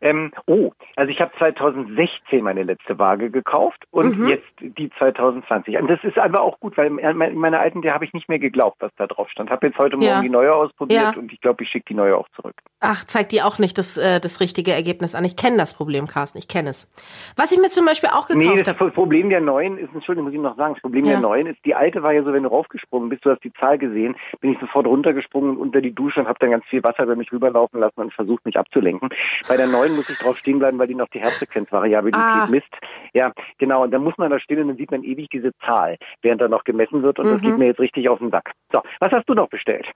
[0.00, 4.28] Ähm, oh, also ich habe 2016 meine letzte Waage gekauft und Mhm.
[4.28, 5.76] jetzt die 2020.
[5.78, 8.38] Und das ist aber auch gut, weil in meiner alten, der habe ich nicht mehr
[8.38, 9.50] geglaubt, was da drauf stand.
[9.50, 10.20] Habe jetzt heute Morgen Ja.
[10.22, 11.18] die neue ausprobiert Ja.
[11.20, 12.54] und ich glaube, ich schicke die neue auch zurück.
[12.80, 15.24] Ach, zeigt die auch nicht das, äh, das richtige Ergebnis an.
[15.24, 16.88] Ich kenne das Problem, Carsten, ich kenne es.
[17.36, 18.90] Was ich mir zum Beispiel auch Nee, gekauft das habe.
[18.92, 21.12] Problem der neuen ist, Entschuldigung, muss ich noch sagen, das Problem Ja.
[21.12, 23.52] der neuen ist, die alte war ja so, wenn du raufgesprungen bist, du hast die
[23.54, 26.82] Zahl gesehen, bin ich sofort runtergesprungen und unter die Dusche und habe dann ganz viel
[26.84, 29.08] Wasser über mich rüberlaufen lassen und versucht, mich abzulenken.
[29.48, 32.46] Bei der neuen neun muss ich drauf stehen bleiben, weil die noch die Herzfrequenzvariabilität Ah.
[32.46, 32.68] misst.
[33.14, 33.82] Ja, genau.
[33.82, 36.48] Und dann muss man da stehen und dann sieht man ewig diese Zahl, während da
[36.48, 37.18] noch gemessen wird.
[37.18, 37.46] Und das Mhm.
[37.46, 38.52] geht mir jetzt richtig auf den Sack.
[38.72, 39.86] So, was hast du noch bestellt?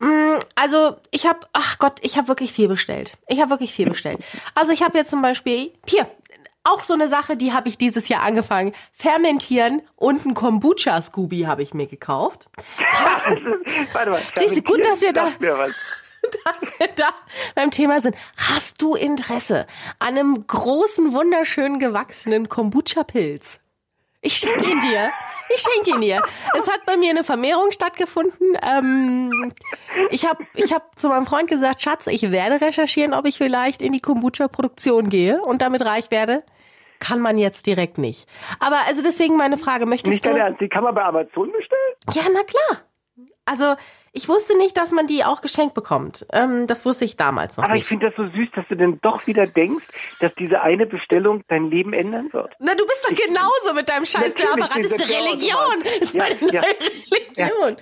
[0.00, 3.16] Mm, Also ich habe, ach Gott, ich habe wirklich viel bestellt.
[3.28, 4.18] Ich habe wirklich viel bestellt.
[4.54, 6.06] Also ich habe jetzt zum Beispiel hier
[6.64, 8.72] auch so eine Sache, die habe ich dieses Jahr angefangen.
[8.92, 12.48] Fermentieren und ein Kombucha Scooby habe ich mir gekauft.
[13.92, 14.20] Warte mal.
[14.34, 15.28] Siehst du, gut, dass wir da-.
[16.44, 17.08] Dass wir da
[17.54, 18.16] beim Thema sind.
[18.36, 19.66] Hast du Interesse
[19.98, 23.60] an einem großen, wunderschön gewachsenen Kombucha-Pilz?
[24.22, 25.10] Ich schenke ihn dir.
[25.54, 26.20] Ich schenke ihn dir.
[26.58, 28.58] Es hat bei mir eine Vermehrung stattgefunden.
[28.68, 29.52] Ähm,
[30.10, 33.82] ich habe ich hab zu meinem Freund gesagt, Schatz, ich werde recherchieren, ob ich vielleicht
[33.82, 36.42] in die Kombucha-Produktion gehe und damit reich werde.
[36.98, 38.28] Kann man jetzt direkt nicht.
[38.58, 40.30] Aber also deswegen meine Frage, möchtest Nicht du...
[40.30, 41.94] dein Ernst, die kann man bei Amazon bestellen?
[42.12, 42.82] Ja, na klar.
[43.44, 43.76] Also
[44.12, 46.26] ich wusste nicht, dass man die auch geschenkt bekommt.
[46.32, 47.88] Ähm, das wusste ich damals noch Aber ich nicht.
[47.88, 49.84] finde das so süß, dass du denn doch wieder denkst,
[50.20, 52.52] dass diese eine Bestellung dein Leben ändern wird.
[52.58, 54.70] Na, du bist doch genauso mit deinem Scheiß Apparat.
[54.76, 55.82] Das ist eine ich Religion.
[55.84, 56.62] Das ist Ja, meine ja.
[56.62, 57.76] neue Religion.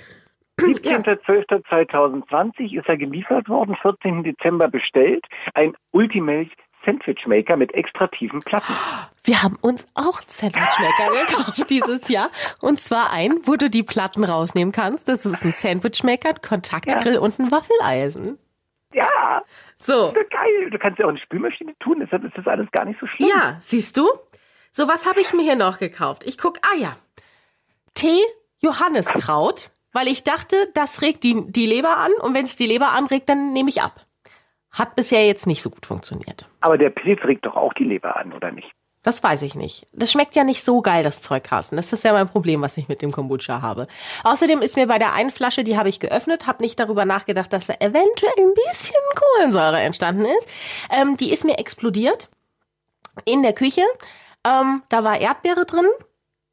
[0.61, 4.23] 17.12.2020 ist er geliefert worden, 14.
[4.23, 5.25] Dezember bestellt.
[5.55, 6.51] Ein Ultimate
[6.85, 8.73] Sandwich Maker mit extra tiefen Platten.
[9.25, 12.31] Wir haben uns auch Sandwichmaker gekauft dieses Jahr.
[12.61, 15.09] Und zwar ein, wo du die Platten rausnehmen kannst.
[15.09, 18.39] Das ist ein Sandwichmaker, ein Kontaktgrill und ein Waffeleisen.
[18.93, 19.43] Ja,
[19.77, 20.13] So.
[20.13, 20.71] geil.
[20.71, 23.29] Du kannst ja auch eine Spülmaschine tun, deshalb ist das alles gar nicht so schlimm.
[23.29, 24.09] Ja, siehst du?
[24.71, 26.23] So, was habe ich mir hier noch gekauft?
[26.25, 26.97] Ich guck, ah ja.
[27.95, 28.21] Tee
[28.61, 32.91] Johanniskraut, weil ich dachte, das regt die, die Leber an und wenn es die Leber
[32.93, 34.04] anregt, dann nehme ich ab.
[34.75, 36.49] Hat bisher jetzt nicht so gut funktioniert.
[36.61, 38.71] Aber der Pilz regt doch auch die Leber an, oder nicht?
[39.05, 39.87] Das weiß ich nicht.
[39.93, 41.77] Das schmeckt ja nicht so geil, das Zeug, Carsten.
[41.77, 43.87] Das ist ja mein Problem, was ich mit dem Kombucha habe.
[44.25, 47.53] Außerdem ist mir bei der einen Flasche, die habe ich geöffnet, habe nicht darüber nachgedacht,
[47.53, 50.49] dass da eventuell ein bisschen Kohlensäure entstanden ist.
[50.91, 52.31] Ähm, die ist mir explodiert
[53.27, 53.83] in der Küche.
[54.43, 55.87] Ähm, da war Erdbeere drin.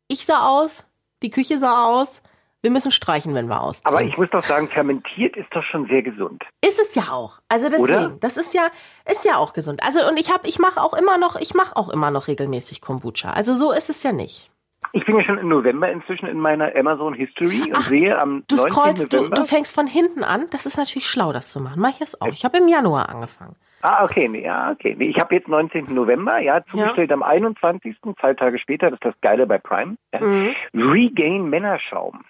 [0.10, 0.86] Ich sah aus,
[1.24, 2.22] die Küche sah aus.
[2.62, 3.92] Wir müssen streichen, wenn wir ausziehen.
[3.92, 6.44] Aber ich muss doch sagen, fermentiert ist doch schon sehr gesund.
[6.64, 7.40] Ist es ja auch.
[7.50, 8.18] Also deswegen, Oder?
[8.20, 8.68] das ist ja
[9.10, 9.82] ist ja auch gesund.
[9.84, 12.82] Also und ich habe ich mache auch immer noch, ich mache auch immer noch regelmäßig
[12.82, 13.32] Kombucha.
[13.32, 14.52] Also so ist es ja nicht.
[14.94, 18.44] Ich bin ja schon im November inzwischen in meiner Amazon History und Ach, sehe am
[18.48, 18.72] Du 19.
[18.72, 19.36] scrollst, du, November.
[19.38, 20.48] du fängst von hinten an.
[20.52, 21.80] Das ist natürlich schlau, das zu machen.
[21.80, 22.28] Mach ich das auch.
[22.28, 23.56] Ich habe im Januar angefangen.
[23.84, 24.96] Ah, okay, nee, ja, okay.
[24.98, 25.94] Nee, ich habe jetzt 19.
[25.94, 27.96] November, ja, zugestellt am 21.
[28.20, 29.96] Zwei Tage später, das ist das Geile bei Prime.
[30.14, 30.22] Ja.
[30.22, 30.54] Mhm.
[30.76, 32.24] Regain Männerschaum.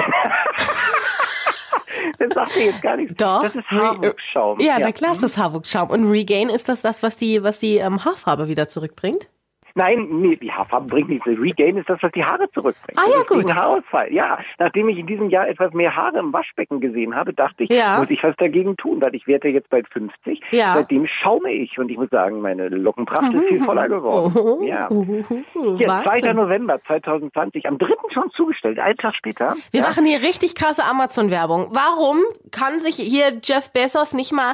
[2.19, 3.15] das sagt mir jetzt gar nichts.
[3.15, 3.43] Doch.
[3.43, 4.59] Das ist Re- Haarwuchsschaum.
[4.59, 5.89] Ja, na klar ist das Haarwuchsschaum.
[5.89, 9.27] Und Regain ist das das, was die, was die ähm, Haarfarbe wieder zurückbringt?
[9.75, 11.25] Nein, nee, die Haarfarbe bringt nichts.
[11.25, 12.95] Regain ist das, was die Haare zurückbringt.
[12.99, 13.51] Ah, ja, gut.
[13.53, 14.13] Haarausfall.
[14.13, 17.71] Ja, nachdem ich in diesem Jahr etwas mehr Haare im Waschbecken gesehen habe, dachte ich,
[17.71, 17.97] Ja.
[17.99, 20.41] muss ich was dagegen tun, weil ich werde jetzt bald 50.
[20.51, 20.73] Ja.
[20.75, 24.63] Seitdem schaume ich und ich muss sagen, meine Lockenpracht ist viel voller geworden.
[24.63, 24.89] Ja.
[24.89, 26.05] Hier, 2.
[26.05, 26.35] Wahnsinn.
[26.35, 27.87] November 2020, am 3.
[28.13, 29.55] schon zugestellt, einen Tag später.
[29.71, 31.69] Wir ja, machen hier richtig krasse Amazon-Werbung.
[31.71, 32.17] Warum
[32.51, 34.53] kann sich hier Jeff Bezos nicht mal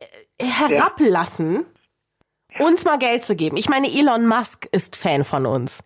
[0.00, 1.64] äh, herablassen,
[2.58, 3.56] uns mal Geld zu geben?
[3.56, 5.82] Ich meine, Elon Musk ist Fan von uns.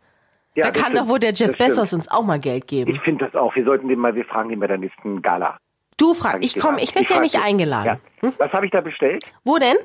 [0.54, 0.98] ja, da kann stimmt.
[0.98, 1.56] doch wohl der Jeff.
[1.56, 2.94] Bezos uns auch mal Geld geben.
[2.94, 3.54] Ich finde das auch.
[3.54, 5.58] Wir sollten den mal, wir fragen ihn bei der nächsten Gala.
[5.98, 8.00] Du fragst, ich komme, ich werde ja nicht eingeladen.
[8.22, 8.32] Ja.
[8.38, 9.24] Was habe ich da bestellt?
[9.44, 9.76] Wo denn?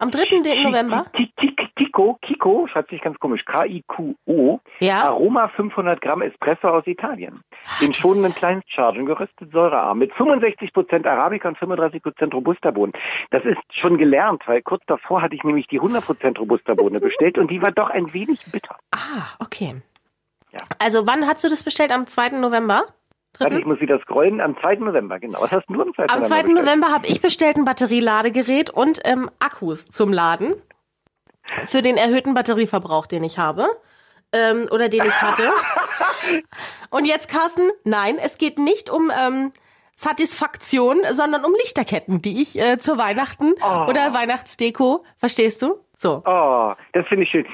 [0.00, 0.42] Am 3.
[0.42, 1.04] De- November?
[1.12, 5.04] Ki- Ki- Ki- Kiko, Kiko, schreibt sich ganz komisch, K-I-Q-O, Ja.
[5.04, 7.42] Aroma 500 Gramm Espresso aus Italien.
[7.80, 12.92] In schonenden Kleinstchargen, geröstet säurearm, mit 65% Arabica und 35% Robusta-Bohnen.
[13.30, 17.50] Das ist schon gelernt, weil kurz davor hatte ich nämlich die 100% Robusta-Bohne bestellt und
[17.50, 18.76] die war doch ein wenig bitter.
[18.92, 19.80] Ah, okay.
[20.52, 20.60] Ja.
[20.78, 21.92] Also wann hast du das bestellt?
[21.92, 22.30] Am 2.
[22.40, 22.84] November?
[23.40, 23.68] Warte, ich 3.
[23.68, 24.76] muss wieder scrollen, am 2.
[24.76, 25.40] November, genau.
[25.42, 26.04] Was hast du am 2.
[26.08, 26.42] Am 2.
[26.42, 26.48] bestellt?
[26.64, 30.54] November habe ich bestellt ein Batterieladegerät und ähm, Akkus zum Laden
[31.66, 33.66] für den erhöhten Batterieverbrauch, den ich habe
[34.32, 35.50] ähm, oder den ich hatte.
[36.90, 39.52] Und jetzt, Carsten, nein, es geht nicht um ähm,
[39.96, 43.86] Satisfaktion, sondern um Lichterketten, die ich äh, zur Weihnachten Oh.
[43.88, 45.80] oder Weihnachtsdeko, verstehst du?
[46.02, 46.22] So.
[46.24, 47.44] Oh, das finde ich schön.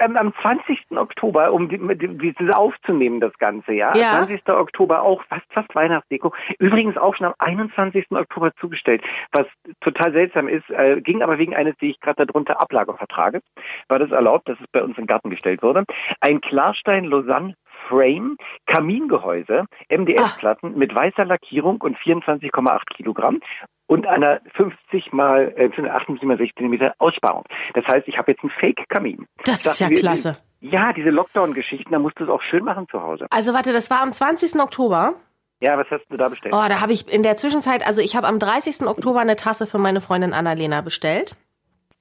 [0.00, 0.76] Am, am 20.
[0.96, 3.96] Oktober, um dieses aufzunehmen, das Ganze, ja?
[3.96, 4.26] Ja.
[4.26, 4.48] 20.
[4.48, 6.34] Oktober auch fast, fast Weihnachtsdeko.
[6.58, 8.10] Übrigens auch schon am 21.
[8.10, 9.04] Oktober zugestellt.
[9.30, 9.46] Was
[9.80, 13.42] total seltsam ist, äh, ging aber wegen eines, die ich gerade darunter Ablagervertrages,
[13.86, 15.84] war das erlaubt, dass es bei uns in den Garten gestellt wurde.
[16.20, 17.54] Ein Klarstein Lausanne
[17.88, 23.40] Frame, Kamingehäuse, MDF-Platten mit weißer Lackierung und 24,8 Kilogramm
[23.86, 27.44] und einer 50 mal äh, 58 mal 16 Meter Aussparung.
[27.74, 29.26] Das heißt, ich habe jetzt einen Fake-Kamin.
[29.44, 30.38] Das ist ja wir, klasse.
[30.60, 33.26] Ja, diese Lockdown-Geschichten, da musst du es auch schön machen zu Hause.
[33.30, 34.60] Also warte, das war am 20.
[34.60, 35.14] Oktober.
[35.60, 36.54] Ja, was hast du da bestellt?
[36.54, 38.82] Oh, da habe ich in der Zwischenzeit, also ich habe am 30.
[38.86, 41.36] Oktober eine Tasse für meine Freundin Annalena bestellt.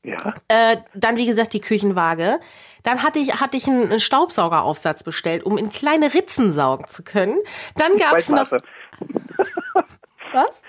[0.04, 0.34] Ja.
[0.48, 2.40] Äh, dann, wie gesagt, die Küchenwaage.
[2.84, 7.38] Dann hatte ich, hatte ich einen Staubsaugeraufsatz bestellt, um in kleine Ritzen saugen zu können.
[7.76, 8.48] Dann gab's noch.
[8.48, 8.68] Spaltmaße.
[10.34, 10.62] Was?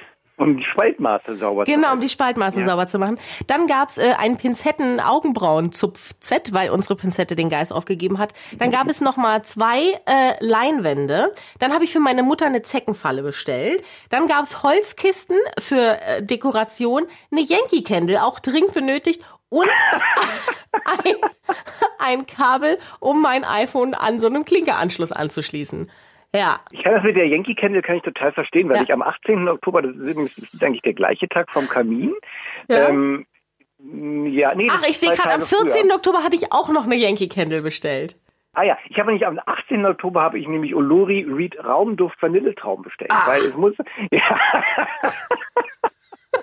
[0.43, 2.67] Um die Spaltmaße sauber zu Genau, um die Spaltmaße Ja.
[2.67, 3.19] sauber zu machen.
[3.47, 8.33] Dann gab's äh, ein Pinzetten-Augenbrauen-Zupf-Set, weil unsere Pinzette den Geist aufgegeben hat.
[8.59, 11.33] Dann gab es noch mal zwei äh, Leinwände.
[11.59, 13.83] Dann habe ich für meine Mutter eine Zeckenfalle bestellt.
[14.11, 19.23] Dann gab's Holzkisten für äh, Dekoration, eine Yankee Candle, auch dringend benötigt.
[19.49, 19.69] Und
[21.05, 21.15] ein,
[21.99, 25.91] ein Kabel, um mein iPhone an so einem Klinkeanschluss anzuschließen.
[26.35, 28.83] Ja, Ich kann das mit der Yankee Candle kann ich total verstehen, weil Ja.
[28.85, 29.49] ich am 18.
[29.49, 32.15] Oktober, das ist, das ist eigentlich der gleiche Tag vom Kamin.
[32.69, 32.89] Ja.
[32.89, 33.27] Ähm,
[33.79, 35.83] ja, nee, Ach, ich sehe gerade, am Tage 14.
[35.85, 35.95] früher.
[35.97, 38.17] Oktober hatte ich auch noch eine Yankee Candle bestellt.
[38.55, 39.85] Ah ja, ich habe nicht am 18.
[39.87, 43.27] Oktober habe ich nämlich Olori Reed Raumduft Vanilletraum bestellt, Ach.
[43.27, 43.75] weil es muss
[44.11, 44.39] ja.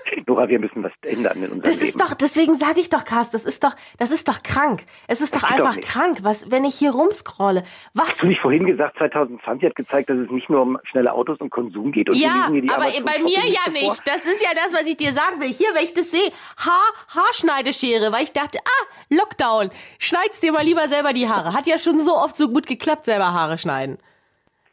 [0.27, 1.87] Nora, wir müssen was ändern in unserem Das Leben.
[1.89, 4.85] ist doch, deswegen sage ich doch, Carsten, das ist doch, das ist doch krank.
[5.07, 7.63] Es ist doch geht einfach krank, was, wenn ich hier rumscrolle.
[7.93, 8.07] Was?
[8.09, 11.39] Hast du nicht vorhin gesagt, 2020 hat gezeigt, dass es nicht nur um schnelle Autos
[11.39, 12.09] und Konsum geht?
[12.09, 14.01] Und Ja, aber bei mir ja Liste nicht.
[14.07, 15.49] Das ist ja das, was ich dir sagen will.
[15.51, 19.69] Hier, wenn ich das sehe, Haar, Haarschneideschere, weil ich dachte, ah, Lockdown,
[19.99, 21.53] schneid's dir mal lieber selber die Haare.
[21.53, 23.97] Hat ja schon so oft so gut geklappt, selber Haare schneiden.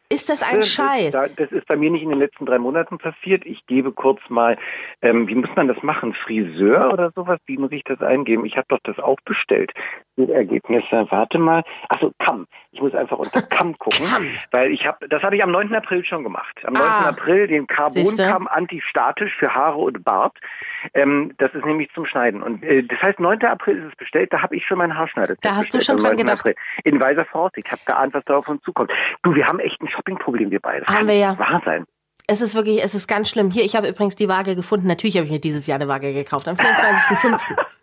[0.08, 1.10] Ist das ein Das- Scheiß?
[1.12, 3.44] Das, das ist bei mir nicht in den letzten drei Monaten passiert.
[3.44, 4.56] Ich gebe kurz mal,
[5.02, 6.14] ähm, wie muss man das machen?
[6.14, 7.40] Friseur oder sowas?
[7.46, 8.44] Wie muss ich das eingeben?
[8.46, 9.72] Ich habe doch das auch bestellt.
[10.16, 11.62] Die Ergebnisse, warte mal.
[11.88, 12.46] Achso, Kamm.
[12.72, 14.28] Ich muss einfach unter Kamm gucken, Kamm.
[14.50, 15.74] weil ich habe, das habe ich am 9.
[15.74, 16.56] April schon gemacht.
[16.64, 16.82] Am 9.
[16.82, 17.08] Ah.
[17.08, 17.66] April den?
[17.66, 20.38] Carbon-Kamm antistatisch für Haare und Bart.
[20.94, 22.42] Ähm, das ist nämlich zum Schneiden.
[22.42, 23.42] Und äh, das heißt, 9.
[23.42, 24.32] April ist es bestellt.
[24.32, 25.36] Da habe ich schon meinen Haarschneider.
[25.42, 26.18] Da hast du schon dran 9.
[26.18, 26.40] gedacht.
[26.40, 26.54] April.
[26.84, 27.66] In weiser Voraussicht.
[27.66, 28.90] Ich habe geahnt, was da auf uns zukommt.
[29.22, 30.86] Du, wir haben echt ein Shoppingproblem, wir beide.
[30.86, 31.38] Haben wir ja.
[31.38, 31.84] wahr sein.
[32.28, 33.50] Es ist wirklich, es ist ganz schlimm.
[33.50, 34.88] Hier, ich habe übrigens die Waage gefunden.
[34.88, 36.48] Natürlich habe ich mir dieses Jahr eine Waage gekauft.
[36.48, 37.40] Am 24.05.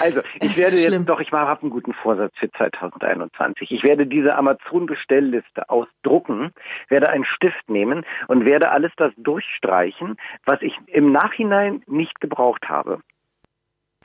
[0.04, 1.06] Also, ich Es werde jetzt schlimm.
[1.06, 3.70] doch, ich habe einen guten Vorsatz für 2021.
[3.72, 6.52] Ich werde diese Amazon-Bestellliste ausdrucken,
[6.88, 12.68] werde einen Stift nehmen und werde alles das durchstreichen, was ich im Nachhinein nicht gebraucht
[12.68, 13.00] habe.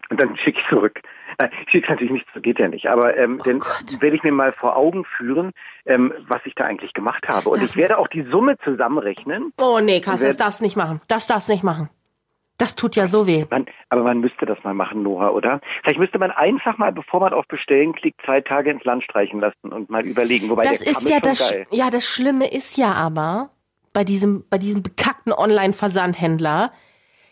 [0.09, 1.01] Und dann schicke ich zurück.
[1.39, 2.87] Nein, ich schicke natürlich nicht geht ja nicht.
[2.87, 4.01] Aber ähm, dann Oh Gott.
[4.01, 5.51] werde ich mir mal vor Augen führen,
[5.85, 7.49] ähm, was ich da eigentlich gemacht habe.
[7.49, 9.51] Und ich werde auch die Summe zusammenrechnen.
[9.59, 11.01] Oh nee, Carsten, das darfst nicht machen.
[11.07, 11.89] Das darfst du nicht machen.
[12.57, 13.45] Das tut ja so weh.
[13.49, 15.59] Man, aber man müsste das mal machen, Nora, oder?
[15.83, 19.41] Vielleicht müsste man einfach mal, bevor man auf Bestellen klickt, zwei Tage ins Land streichen
[19.41, 20.49] lassen und mal überlegen.
[20.49, 21.67] Wobei Das ist ja das, geil.
[21.71, 23.49] ja, das Schlimme ist ja aber
[23.91, 26.71] bei diesem, bei diesem bekackten Online-Versandhändler,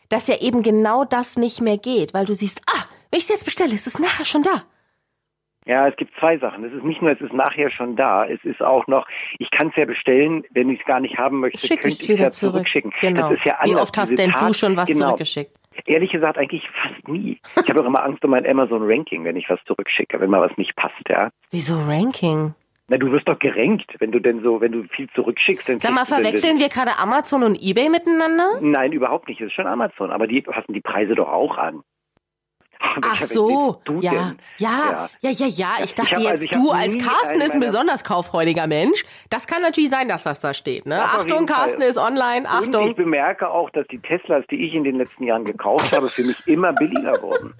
[0.09, 3.29] dass ja eben genau das nicht mehr geht, weil du siehst, ah, wenn ich es
[3.29, 4.63] jetzt bestelle, ist es nachher schon da.
[5.65, 6.63] Ja, es gibt zwei Sachen.
[6.65, 8.25] Es ist nicht nur, es ist nachher schon da.
[8.25, 9.07] Es ist auch noch,
[9.39, 12.09] ich kann es ja bestellen, wenn ich es gar nicht haben möchte, Schick könnte ich
[12.09, 12.53] es ja zurück.
[12.53, 12.91] zurückschicken.
[12.99, 13.29] Genau.
[13.29, 15.05] Das ist ja Wie oft hast denn du Tat- schon was genau.
[15.07, 15.51] zurückgeschickt?
[15.85, 17.39] Ehrlich gesagt, eigentlich fast nie.
[17.63, 20.55] Ich habe auch immer Angst um mein Amazon-Ranking, wenn ich was zurückschicke, wenn mal was
[20.57, 21.29] nicht passt, ja.
[21.49, 22.53] Wieso Ranking?
[22.89, 25.69] Na, du wirst doch gerankt, wenn du denn so, wenn du viel zurückschickst.
[25.69, 28.59] Dann Sag mal, du verwechseln wir gerade Amazon und Ebay miteinander?
[28.61, 29.39] Nein, überhaupt nicht.
[29.41, 31.81] Es ist schon Amazon, aber die passen die Preise doch auch an.
[33.01, 34.37] Ach so, ja, denn?
[34.57, 35.67] ja, ja, ja, ja.
[35.83, 39.03] Ich dachte hab- jetzt, also ich du als Carsten ist ein besonders kaufreudiger Mensch.
[39.29, 40.85] Das kann natürlich sein, dass das da steht.
[40.85, 41.01] Ne?
[41.01, 41.89] Achtung, Carsten Fall.
[41.89, 42.47] ist online.
[42.47, 42.95] Und ich Achtung.
[42.95, 46.45] bemerke auch, dass die Teslas, die ich in den letzten Jahren gekauft habe, für mich
[46.47, 47.53] immer billiger wurden.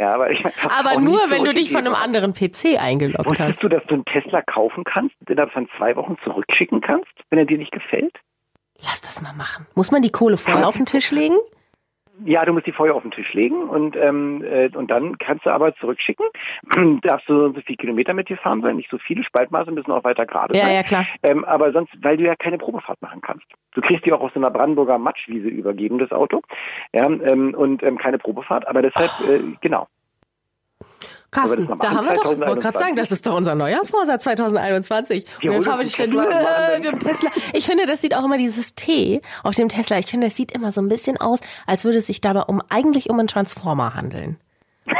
[0.00, 3.30] Ja, aber ich Aber nur, wenn du dich von einem anderen PC eingeloggt habe.
[3.30, 3.38] hast.
[3.48, 7.12] Wusstest du, dass du einen Tesla kaufen kannst, und innerhalb von zwei Wochen zurückschicken kannst,
[7.28, 8.14] wenn er dir nicht gefällt?
[8.82, 9.66] Lass das mal machen.
[9.74, 11.36] Muss man die Kohle vorher auf den Tisch legen?
[12.24, 15.46] Ja, du musst die vorher auf den Tisch legen und ähm, äh, und dann kannst
[15.46, 16.26] du aber zurückschicken.
[17.02, 20.04] Darfst du so viel Kilometer mit dir fahren sein, nicht so viele Spaltmaße müssen auch
[20.04, 20.74] weiter gerade Ja, sein.
[20.74, 21.06] ja, klar.
[21.22, 23.46] Ähm, aber sonst, weil du ja keine Probefahrt machen kannst.
[23.72, 26.42] Du kriegst die auch aus so einer Brandenburger Matschwiese übergeben, das Auto.
[26.92, 29.86] Ja, ähm, und ähm, keine Probefahrt, aber deshalb, äh, genau.
[31.30, 32.80] Carsten, da machen, haben wir doch, wollte gerade 2021.
[32.80, 35.26] sagen, das ist doch unser Neujahrsvorsatz 2021.
[35.44, 37.30] Und dann fahren wir die dann- wir haben Tesla.
[37.52, 39.98] Ich finde, das sieht auch immer dieses T auf dem Tesla.
[39.98, 42.60] Ich finde, das sieht immer so ein bisschen aus, als würde es sich dabei um,
[42.68, 44.38] eigentlich um einen Transformer handeln.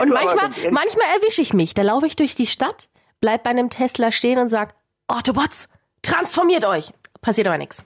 [0.00, 1.74] Und manchmal, manchmal erwische ich mich.
[1.74, 2.88] Da laufe ich durch die Stadt,
[3.20, 4.74] bleib bei einem Tesla stehen und sag,
[5.08, 5.68] Autobots,
[6.02, 6.92] transformiert euch.
[7.20, 7.84] Passiert aber nichts.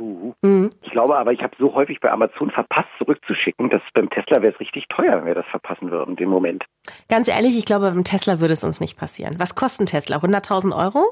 [0.00, 0.70] Du, Mhm.
[0.80, 4.54] ich glaube aber, ich habe so häufig bei Amazon verpasst, zurückzuschicken, dass beim Tesla wäre
[4.54, 6.64] es richtig teuer, wenn wir das verpassen würden, den Moment.
[7.10, 9.34] Ganz ehrlich, ich glaube, beim Tesla würde es uns nicht passieren.
[9.38, 10.16] Was kostet ein Tesla?
[10.16, 11.04] 100.000 Euro?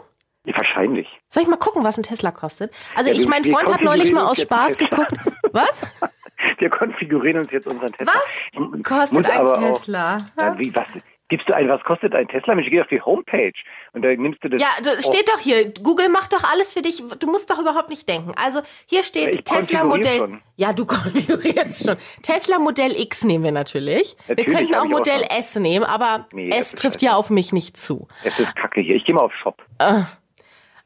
[0.46, 1.06] Ja, wahrscheinlich.
[1.28, 2.72] Soll ich mal gucken, was ein Tesla kostet?
[2.96, 5.12] Also Ja, ich, mein Freund hat neulich mal aus Spaß geguckt.
[5.52, 5.82] Was?
[6.58, 8.12] Wir konfigurieren uns jetzt unseren Tesla.
[8.14, 8.40] Was
[8.84, 10.16] kostet ein Tesla?
[10.16, 10.86] Auch, ja, wie, was,
[11.28, 12.54] gibst du ein, was kostet ein Tesla?
[12.54, 13.52] Mensch, geh auf die Homepage
[13.92, 14.60] und da nimmst du das.
[14.60, 17.02] Ja, da steht doch hier, Google macht doch alles für dich.
[17.18, 18.32] Du musst doch überhaupt nicht denken.
[18.42, 20.40] Also hier steht Ja, ich Tesla Modell.
[20.56, 21.96] Ja, du konfigurierst schon.
[22.22, 24.16] Tesla Modell X nehmen wir natürlich.
[24.26, 25.38] Natürlich wir könnten auch ich auch Modell schon.
[25.38, 28.08] S nehmen, aber Nee, das S trifft ja auf mich nicht zu.
[28.24, 28.96] Es ist kacke hier.
[28.96, 29.62] Ich gehe mal auf Shop.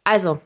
[0.05, 0.41] Also,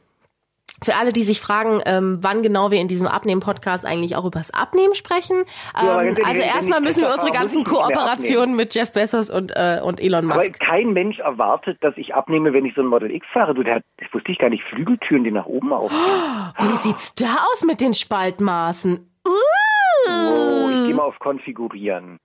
[0.85, 4.39] für alle, die sich fragen, ähm, wann genau wir in diesem Abnehmen-Podcast eigentlich auch über
[4.39, 5.45] das Abnehmen sprechen.
[5.75, 9.81] Ja, aber Ähm, also erstmal müssen wir unsere ganzen Kooperationen mit Jeff Bezos und, äh,
[9.83, 10.59] und Elon Aber Musk.
[10.61, 13.55] kein Mensch erwartet, dass ich abnehme, wenn ich so ein Model X fahre.
[13.55, 15.99] Du, der hat, das wusste ich gar nicht, Flügeltüren, die nach oben aufgehen.
[16.59, 19.11] Wie sieht's da aus mit den Spaltmaßen?
[19.27, 19.31] Uh,
[20.09, 22.19] Oh, ich gehe mal auf Konfigurieren.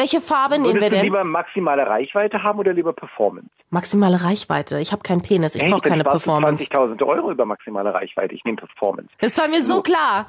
[0.00, 1.04] Welche Farbe nehmen wir Würdest du denn?
[1.04, 3.50] lieber maximale Reichweite haben oder lieber Performance?
[3.68, 4.80] Maximale Reichweite.
[4.80, 6.64] Ich habe keinen Penis, ich Hey, brauche keine Performance.
[6.64, 8.34] 20.000 Euro über maximale Reichweite.
[8.34, 9.10] Ich nehme Performance.
[9.20, 10.26] Das war mir so klar.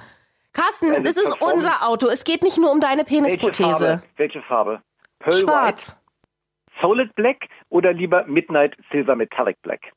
[0.51, 2.07] Carsten, Also das ist unser Auto.
[2.07, 3.69] Es geht nicht nur um deine Welche Penisprothese.
[3.69, 4.03] Farbe?
[4.17, 4.81] Welche Farbe?
[5.19, 5.91] Pearl Schwarz.
[5.91, 9.93] White, Solid Black oder lieber Midnight Silver Metallic Black?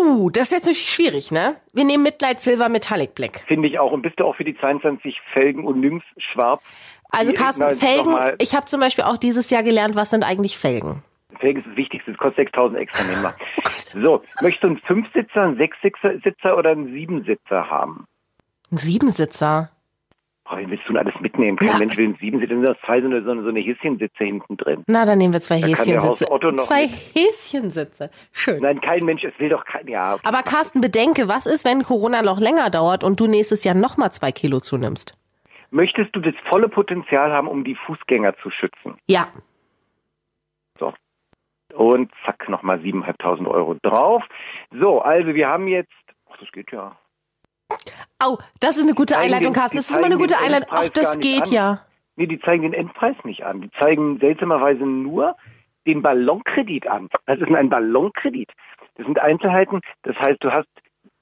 [0.00, 1.56] Uh, das ist jetzt natürlich schwierig, ne?
[1.72, 3.42] Wir nehmen Midnight Silver Metallic Black.
[3.48, 3.90] Finde ich auch.
[3.90, 6.60] Und bist du auch für die 22 Felgen und Nymphs schwarz?
[7.10, 11.02] Also Carsten, Felgen, ich habe zum Beispiel auch dieses Jahr gelernt, was sind eigentlich Felgen?
[11.40, 12.10] Felgen ist das Wichtigste.
[12.10, 13.04] Das kostet 6000 extra.
[13.06, 13.34] Nehmen wir.
[13.94, 18.04] Oh So, möchtest du einen Fünfsitzer, einen Sechssitzer Sitzer oder einen Siebensitzer haben?
[18.70, 19.70] Ein Siebensitzer.
[20.50, 21.56] Oh, willst du denn alles mitnehmen?
[21.56, 21.78] Kein Ja.
[21.78, 22.54] Mensch will einen Siebensitzer.
[22.54, 24.84] Da sind noch zwei so eine, so eine, Häschensitze hinten drin.
[24.86, 26.26] Na, dann nehmen wir zwei Häschensitze.
[26.58, 26.90] Zwei mit.
[27.14, 28.10] Häschensitze.
[28.32, 28.60] Schön.
[28.60, 30.18] Nein, kein Mensch, es will doch kein, ja.
[30.22, 34.12] Aber Carsten, bedenke, was ist, wenn Corona noch länger dauert und du nächstes Jahr nochmal
[34.12, 35.14] zwei Kilo zunimmst?
[35.70, 38.96] Möchtest du das volle Potenzial haben, um die Fußgänger zu schützen?
[39.06, 39.26] Ja.
[40.78, 40.94] So.
[41.74, 44.24] Und zack, nochmal 7.500 Euro drauf.
[44.70, 45.92] So, also wir haben jetzt,
[46.30, 46.96] ach, das geht ja.
[48.18, 49.76] Au, das ist eine gute zeigen Einleitung, den- Carsten.
[49.76, 50.68] Das ist immer eine gute Einleitung.
[50.72, 51.52] Ach, das geht an.
[51.52, 51.84] ja.
[52.16, 53.60] Nee, die zeigen den Endpreis nicht an.
[53.60, 55.36] Die zeigen seltsamerweise nur
[55.86, 57.08] den Ballonkredit an.
[57.26, 58.50] Was ist ein Ballonkredit?
[58.96, 60.66] Das sind Einzelheiten, das heißt, du hast,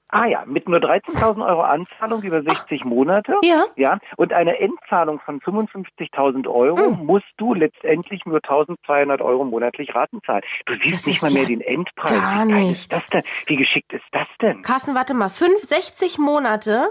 [0.09, 3.35] ah ja, mit nur 13.000 Euro Anzahlung über 60 Monate.
[3.43, 3.65] Ja.
[3.75, 7.05] Ja, und eine Endzahlung von 55.000 Euro Hm.
[7.05, 10.43] musst du letztendlich nur 1.200 Euro monatlich Raten zahlen.
[10.65, 12.11] Du siehst Das nicht mal mehr ja den Endpreis.
[12.11, 12.81] gar Wie geil nichts.
[12.83, 13.23] ist das denn?
[13.45, 14.61] Wie geschickt ist das denn?
[14.61, 15.29] Carsten, warte mal.
[15.29, 16.87] Fünf, 60 Monate?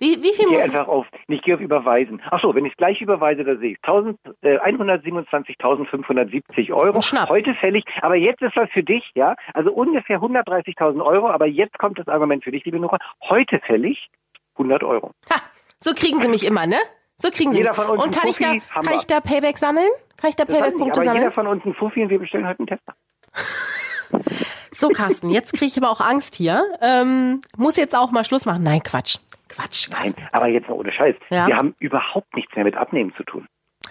[0.00, 2.20] Wie, wie viel Ich gehe muss einfach auf, ich gehe auf Überweisen.
[2.30, 7.00] Ach so, wenn ich es gleich überweise, da sehe ich 1000, äh, 127.570 Euro.
[7.02, 7.28] Schnapp.
[7.28, 7.84] Heute fällig.
[8.00, 9.36] Aber jetzt ist was für dich, ja?
[9.54, 11.28] Also ungefähr 130.000 Euro.
[11.28, 12.96] Aber jetzt kommt das Argument für dich, liebe Nora.
[13.28, 14.08] Heute fällig
[14.54, 15.10] 100 Euro.
[15.32, 15.40] Ha,
[15.80, 16.76] so kriegen sie mich immer, ne?
[17.18, 17.76] So kriegen sie Jeder mich.
[17.80, 19.90] von uns Und kann ich, da, Fuffi, kann ich da Payback sammeln?
[20.16, 21.32] Kann ich da Das Payback-Punkte aber jeder sammeln?
[21.32, 22.94] von uns ein Fuffi und wir bestellen heute einen Tester.
[24.72, 26.64] So, Carsten, jetzt kriege ich aber auch Angst hier.
[26.80, 28.62] Ähm, muss jetzt auch mal Schluss machen.
[28.62, 29.16] Nein, Quatsch.
[29.48, 29.88] Quatsch.
[29.90, 31.16] Nein, aber jetzt mal ohne Scheiß.
[31.30, 31.46] Ja.
[31.48, 33.46] Wir haben überhaupt nichts mehr mit Abnehmen zu tun.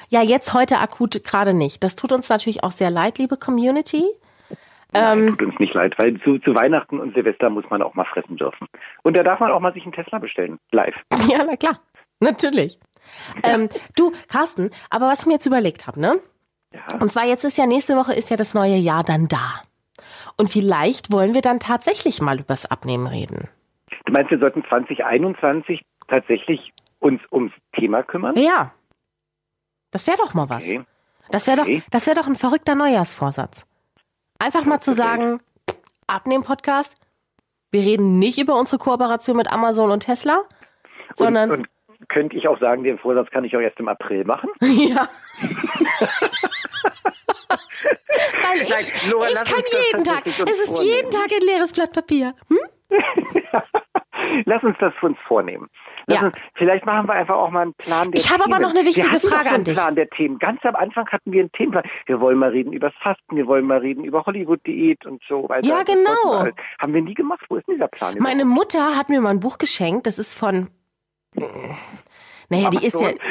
[0.08, 1.84] Ja, jetzt heute akut gerade nicht.
[1.84, 4.06] Das tut uns natürlich auch sehr leid, liebe Community.
[4.92, 7.94] Nein, Ähm, tut uns nicht leid, weil zu, zu Weihnachten und Silvester muss man auch
[7.94, 8.68] mal fressen dürfen.
[9.04, 10.58] Und da darf man auch mal sich einen Tesla bestellen.
[10.72, 10.96] Live.
[11.30, 11.80] Ja, na klar.
[12.20, 12.80] Natürlich.
[13.44, 16.20] Ähm, du, Carsten, aber was ich mir jetzt überlegt habe, ne?
[16.74, 17.00] Ja.
[17.00, 19.62] Und zwar jetzt ist ja nächste Woche ist ja das neue Jahr dann da.
[20.40, 23.50] Und vielleicht wollen wir dann tatsächlich mal übers Abnehmen reden.
[24.06, 28.38] Du meinst, wir sollten 2021 tatsächlich uns ums Thema kümmern?
[28.38, 28.72] Ja.
[29.92, 30.64] Das wäre doch mal was.
[30.66, 30.82] Okay.
[31.30, 31.82] Das wäre Okay.
[31.84, 33.66] doch, das wäre doch ein verrückter Neujahrsvorsatz.
[34.40, 35.42] Einfach mal zu sagen,
[36.08, 36.96] Abnehmen-Podcast,
[37.72, 40.44] wir reden nicht über unsere Kooperation mit Amazon und Tesla,
[41.16, 41.68] sondern, Und, und
[42.10, 44.50] könnte ich auch sagen, den Vorsatz kann ich auch erst im April machen?
[44.62, 45.08] ja.
[48.44, 50.96] Weil ich, Nein, Nora, ich kann jeden Tag, es ist vornehmen.
[50.96, 52.34] jeden Tag ein leeres Blatt Papier.
[52.50, 52.58] Hm?
[54.46, 55.68] Lass uns das für uns vornehmen.
[56.08, 56.26] Ja.
[56.26, 58.86] uns, vielleicht machen wir einfach auch mal einen Plan der Ich habe aber noch eine
[58.86, 59.76] wichtige Frage an einen dich.
[59.76, 60.40] Plan der Themen.
[60.40, 61.84] Ganz am Anfang hatten wir einen Themenplan.
[62.08, 65.48] Wir wollen mal reden über das Fasten, wir wollen mal reden über Hollywood-Diät und so
[65.50, 65.68] weiter.
[65.68, 66.40] Ja, genau.
[66.40, 66.56] halt.
[66.80, 67.46] Haben wir nie gemacht.
[67.50, 68.16] Wo ist denn dieser Plan?
[68.20, 70.70] Meine Mutter hat mir mal ein Buch geschenkt, das ist von.
[72.50, 73.12] Naja, die ist ja.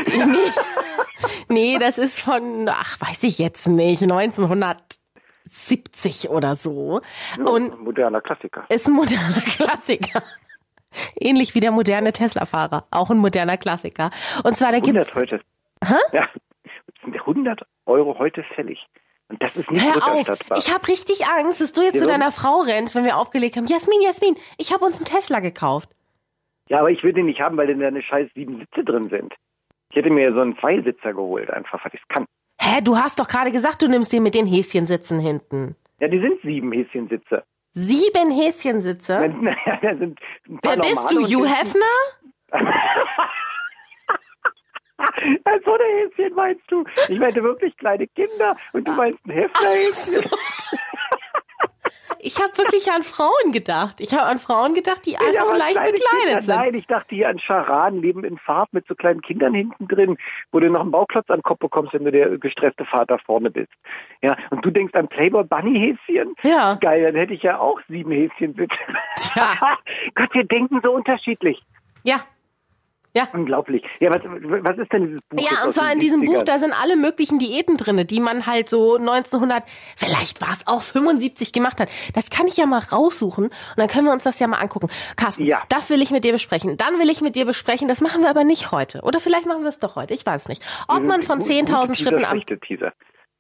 [1.49, 7.01] Nee, nee, das ist von, ach, weiß ich jetzt nicht, 1970 oder so.
[7.37, 7.73] überhaupt?
[7.73, 8.65] Und moderner Klassiker.
[8.69, 10.23] ist ein moderner Klassiker.
[11.19, 12.87] Ähnlich wie der moderne Tesla-Fahrer.
[12.91, 14.11] Auch ein moderner Klassiker.
[14.45, 15.09] Und zwar, da gibt's.
[15.09, 15.41] 100 heute.
[16.13, 16.29] Ja,
[16.65, 16.71] es
[17.03, 18.79] sind 100 Euro heute fällig.
[19.29, 22.11] Und das ist nicht Hör auf, ich habe richtig Angst, dass du jetzt zu Wieso?
[22.11, 23.67] deiner Frau rennst, wenn wir aufgelegt haben.
[23.67, 25.91] Jasmin, Jasmin, ich habe uns einen Tesla gekauft.
[26.69, 29.35] Ja, aber ich will den nicht haben, weil da eine scheiß sieben Sitze drin sind.
[29.91, 32.27] Ich hätte mir so einen Zweisitzer geholt, einfach, weil ich es kann.
[32.61, 35.77] Hä, du hast doch gerade gesagt, du nimmst den mit den Häschensitzen hinten.
[36.01, 37.45] Ja, die sind sieben Häschensitze.
[37.73, 39.35] Sieben Häschensitze?
[39.41, 41.81] Naja, da sind ein paar Wer bist du, Hugh Hefner?
[45.65, 46.85] so eine Häschen meinst du?
[47.09, 50.25] Ich meinte wirklich kleine Kinder und du meinst ein Hefterhäschen.
[52.21, 54.01] Ich habe wirklich an Frauen gedacht.
[54.01, 56.57] Ich habe an Frauen gedacht, die einfach leicht bekleidet Kinder, sind.
[56.57, 60.17] Nein, ich dachte hier an Scharaden, leben in Farb mit so kleinen Kindern hinten drin,
[60.53, 63.51] wo du noch einen Bauklotz an den Kopf bekommst, wenn du der gestresste Vater vorne
[63.51, 63.73] bist.
[64.23, 66.35] Ja, und du denkst an Playboy Bunny Häschen?
[66.43, 66.75] Ja.
[66.75, 68.77] Geil, dann hätte ich ja auch sieben Häschen bitte.
[69.17, 69.79] Tja.
[70.15, 71.63] Gott, wir denken so unterschiedlich.
[72.03, 72.25] Ja.
[73.15, 73.27] Ja.
[73.33, 73.83] Unglaublich.
[74.01, 75.41] Ja, was, was ist denn dieses Buch?
[75.41, 76.35] Ja, und zwar in diesem 70ern?
[76.35, 79.65] Buch, da sind alle möglichen Diäten drinne, die man halt so 1900,
[79.97, 81.89] vielleicht war es auch 75 gemacht hat.
[82.15, 84.89] Das kann ich ja mal raussuchen und dann können wir uns das ja mal angucken.
[85.17, 85.63] Carsten, Ja.
[85.69, 86.77] das will ich mit dir besprechen.
[86.77, 89.01] Dann will ich mit dir besprechen, das machen wir aber nicht heute.
[89.03, 90.63] Oder vielleicht machen wir es doch heute, ich weiß nicht.
[90.87, 92.93] Ob man von Gute 10.000 Teaser, Schritten am Teaser.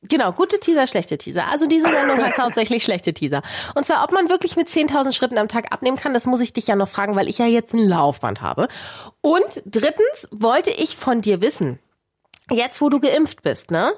[0.02, 1.48] Genau, gute Teaser, schlechte Teaser.
[1.48, 3.42] Also diese Sendung heißt hauptsächlich schlechte Teaser.
[3.74, 6.52] Und zwar, ob man wirklich mit 10.000 Schritten am Tag abnehmen kann, das muss ich
[6.52, 8.68] dich ja noch fragen, weil ich ja jetzt ein Laufband habe.
[9.20, 11.80] Und drittens wollte ich von dir wissen,
[12.50, 13.92] jetzt wo du geimpft bist, ne?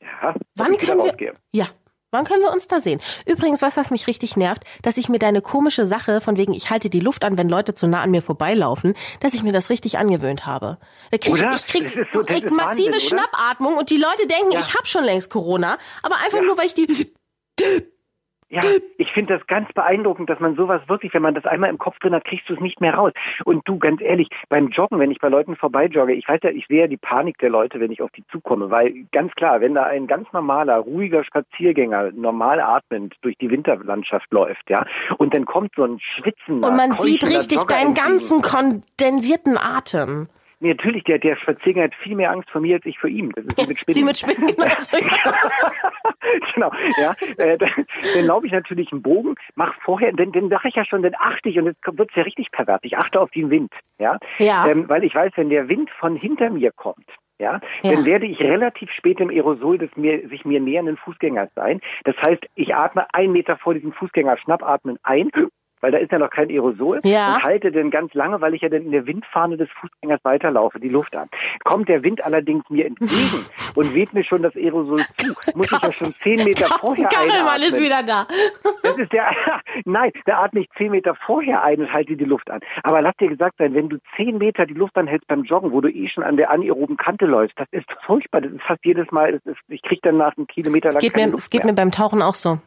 [0.00, 1.66] Ja, Wann können wir, ja,
[2.14, 3.00] wann können wir uns da sehen?
[3.26, 6.70] Übrigens, was das mich richtig nervt, dass ich mir deine komische Sache, von wegen ich
[6.70, 9.68] halte die Luft an, wenn Leute zu nah an mir vorbeilaufen, dass ich mir das
[9.68, 10.78] richtig angewöhnt habe.
[11.10, 11.52] Da krieg Oder?
[11.54, 13.00] ich krieg so- ich massive Wahnsinn?
[13.00, 14.60] Schnappatmung und die Leute denken, Ja.
[14.60, 16.44] ich habe schon längst Corona, aber einfach Ja.
[16.44, 17.12] nur, weil ich die
[18.54, 18.62] Ja,
[18.98, 21.98] ich finde das ganz beeindruckend, dass man sowas wirklich, wenn man das einmal im Kopf
[21.98, 23.12] drin hat, kriegst du es nicht mehr raus.
[23.44, 26.66] Und du, ganz ehrlich, beim Joggen, wenn ich bei Leuten vorbeijogge, ich weiß ja, ich
[26.66, 29.74] sehe ja die Panik der Leute, wenn ich auf die zukomme, weil ganz klar, wenn
[29.74, 34.86] da ein ganz normaler, ruhiger Spaziergänger normal atmend durch die Winterlandschaft läuft, ja,
[35.18, 38.06] und dann kommt so ein schwitzender, Und man sieht richtig Jogger deinen entgegen.
[38.06, 40.28] ganzen kondensierten Atem.
[40.64, 43.30] Nee, natürlich, der, der Spaziergänger hat viel mehr Angst vor mir als ich vor ihm.
[43.32, 43.94] Das ist wie mit Spinnen.
[43.94, 44.96] Sie mit Spinnen genauso.
[46.54, 47.14] genau, ja.
[47.36, 47.70] Äh, dann
[48.14, 51.14] dann laufe ich natürlich einen Bogen, mach vorher, dann, dann sage ich ja schon, dann
[51.18, 52.80] achte ich und jetzt wird es ja richtig pervers.
[52.82, 54.18] Ich achte auf den Wind, ja.
[54.38, 54.66] Ja.
[54.66, 57.04] Ähm, weil ich weiß, wenn der Wind von hinter mir kommt,
[57.38, 57.92] ja, Ja.
[57.92, 61.82] dann werde ich relativ spät im Aerosol des mir, sich mir nähernden Fußgängers sein.
[62.04, 65.30] Das heißt, ich atme einen Meter vor diesem Fußgänger schnappatmen ein,
[65.80, 67.34] weil da ist ja noch kein Aerosol Ja.
[67.36, 70.80] und halte dann ganz lange, weil ich ja dann in der Windfahne des Fußgängers weiterlaufe,
[70.80, 71.28] die Luft an.
[71.64, 73.10] Kommt der Wind allerdings mir entgegen
[73.74, 77.08] und weht mir schon das Aerosol zu, muss ich ja schon zehn Meter Carsten vorher
[77.08, 77.84] Kachelmann ist einatmen.
[77.84, 78.26] wieder da.
[78.82, 79.30] Das ist der,
[79.84, 82.60] nein, da atme ich zehn Meter vorher ein und halte die Luft an.
[82.82, 85.80] Aber lass dir gesagt sein, wenn du zehn Meter die Luft anhältst beim Joggen, wo
[85.80, 88.40] du eh schon an der anaeroben Kante läufst, das ist furchtbar.
[88.40, 91.00] Das ist fast jedes Mal, das ist, ich krieg dann nach einem Kilometer Es lang
[91.02, 91.72] geht, keine mir, Luft es geht mehr.
[91.72, 92.58] mir beim Tauchen auch so.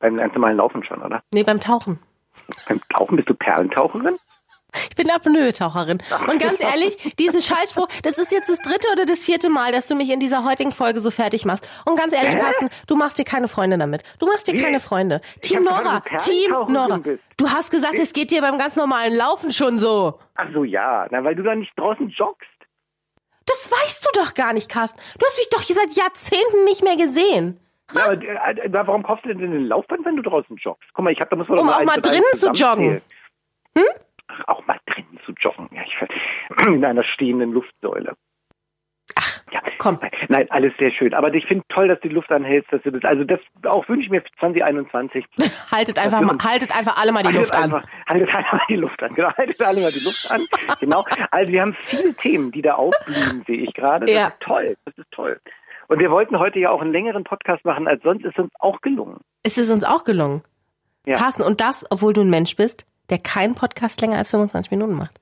[0.00, 1.22] Beim ganz normalen Laufen schon, oder?
[1.34, 1.98] Nee, beim Tauchen.
[2.68, 4.18] Beim Tauchen bist du Perlentaucherin?
[4.90, 5.98] Ich bin Apnoe-Taucherin.
[6.28, 9.86] Und ganz ehrlich, diesen Scheißspruch, das ist jetzt das dritte oder das vierte Mal, dass
[9.86, 11.66] du mich in dieser heutigen Folge so fertig machst.
[11.86, 12.38] Und ganz ehrlich, Hä?
[12.38, 14.02] Carsten, du machst dir keine Freunde damit.
[14.18, 14.62] Du machst dir Wie?
[14.62, 15.22] keine Freunde.
[15.40, 17.00] Team Nora, Team Nora.
[17.38, 20.18] Du hast gesagt, es geht dir beim ganz normalen Laufen schon so.
[20.34, 21.06] Ach so, ja.
[21.10, 22.48] Na, weil du da nicht draußen joggst.
[23.46, 25.00] Das weißt du doch gar nicht, Carsten.
[25.18, 27.58] Du hast mich doch hier seit Jahrzehnten nicht mehr gesehen.
[27.94, 30.88] Ja, aber, äh, äh, warum kaufst du denn den Laufband, wenn du draußen joggst?
[30.92, 33.00] Guck mal, ich hab, da muss man doch Um mal auch mal drinnen zu joggen.
[34.28, 35.68] Ach, auch mal drinnen zu joggen.
[35.72, 35.96] Ja, ich
[36.66, 38.14] in einer stehenden Luftsäule.
[39.14, 39.98] Ach, Ja, komm.
[40.28, 41.14] Nein, alles sehr schön.
[41.14, 43.88] Aber ich finde toll, dass du die Luft anhältst, dass du das, also das auch
[43.88, 45.24] wünsche ich mir für 2021.
[45.72, 47.74] Haltet einfach, mal, haltet einfach alle mal die Luft haltet an.
[47.74, 49.14] einfach, haltet alle mal die Luft an.
[49.14, 50.46] Genau, haltet alle mal die Luft an.
[50.80, 51.04] Genau.
[51.30, 54.04] Also wir haben viele Themen, die da aufblühen, sehe ich gerade.
[54.06, 54.26] Das Ja.
[54.28, 54.76] ist toll.
[54.84, 55.40] Das ist toll.
[55.88, 58.80] Und wir wollten heute ja auch einen längeren Podcast machen, als sonst ist uns auch
[58.82, 59.20] gelungen.
[59.42, 60.42] Es ist uns auch gelungen.
[61.06, 61.16] Ja.
[61.16, 64.94] Carsten, und das, obwohl du ein Mensch bist, der keinen Podcast länger als 25 Minuten
[64.94, 65.18] macht.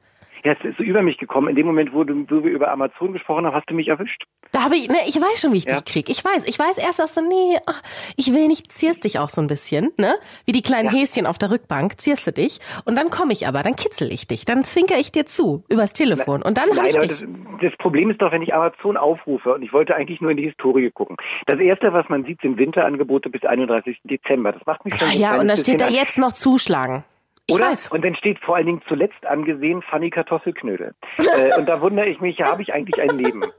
[0.46, 1.48] Ja, es ist so über mich gekommen.
[1.48, 4.22] In dem Moment, wo, du, wo wir über Amazon gesprochen haben, hast du mich erwischt.
[4.52, 5.72] Da habe ich, ne, ich weiß schon, wie ich Ja.
[5.74, 6.08] dich krieg.
[6.08, 7.82] Ich weiß, ich weiß erst, dass du, nee, ach,
[8.16, 10.14] ich will nicht, zierst dich auch so ein bisschen, ne?
[10.44, 11.00] Wie die kleinen Ja.
[11.00, 12.60] Häschen auf der Rückbank, zierst du dich.
[12.84, 15.92] Und dann komme ich aber, dann kitzel ich dich, dann zwinker ich dir zu, übers
[15.94, 16.42] Telefon.
[16.42, 17.08] Und dann habe ich dich.
[17.08, 17.24] das,
[17.60, 20.44] das Problem ist doch, wenn ich Amazon aufrufe und ich wollte eigentlich nur in die
[20.44, 21.16] Historie gucken.
[21.46, 23.98] Das erste, was man sieht, sind Winterangebote bis 31.
[24.04, 24.52] Dezember.
[24.52, 27.02] Das macht mich schon Ah, ein ja, und dann steht da jetzt noch zuschlagen.
[27.50, 27.74] Oder?
[27.90, 30.94] Und dann steht vor allen Dingen zuletzt angesehen Fanny Kartoffelknödel.
[31.18, 33.42] äh, und da wundere ich mich, ja, habe ich eigentlich ein Leben?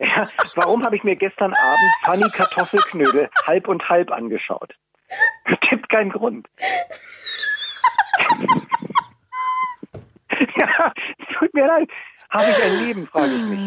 [0.00, 4.74] Ja, warum habe ich mir gestern Abend Fanny Kartoffelknödel halb und halb angeschaut?
[5.44, 6.48] Es gibt keinen Grund.
[10.56, 10.92] ja,
[11.38, 11.88] tut mir leid.
[12.28, 13.60] Habe ich ein Leben, frage ich mich.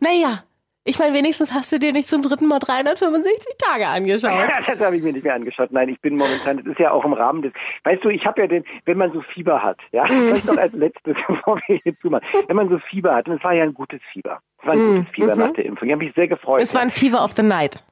[0.00, 0.42] Naja,
[0.86, 4.30] ich meine, wenigstens hast du dir nicht zum dritten Mal 365 Tage angeschaut.
[4.66, 5.70] das habe ich mir nicht mehr angeschaut.
[5.72, 7.52] Nein, ich bin momentan, das ist ja auch im Rahmen des,
[7.84, 10.28] weißt du, ich habe ja den, wenn man so Fieber hat, ja, Mhm.
[10.28, 13.44] vielleicht noch als letztes, bevor wir hier zumachen, wenn man so Fieber hat, und es
[13.44, 14.40] war ja ein gutes Fieber.
[14.60, 15.88] Es war ein gutes Fieber nach der Impfung.
[15.88, 16.60] Ich habe mich sehr gefreut.
[16.62, 17.84] Es war ein Fever of the Night.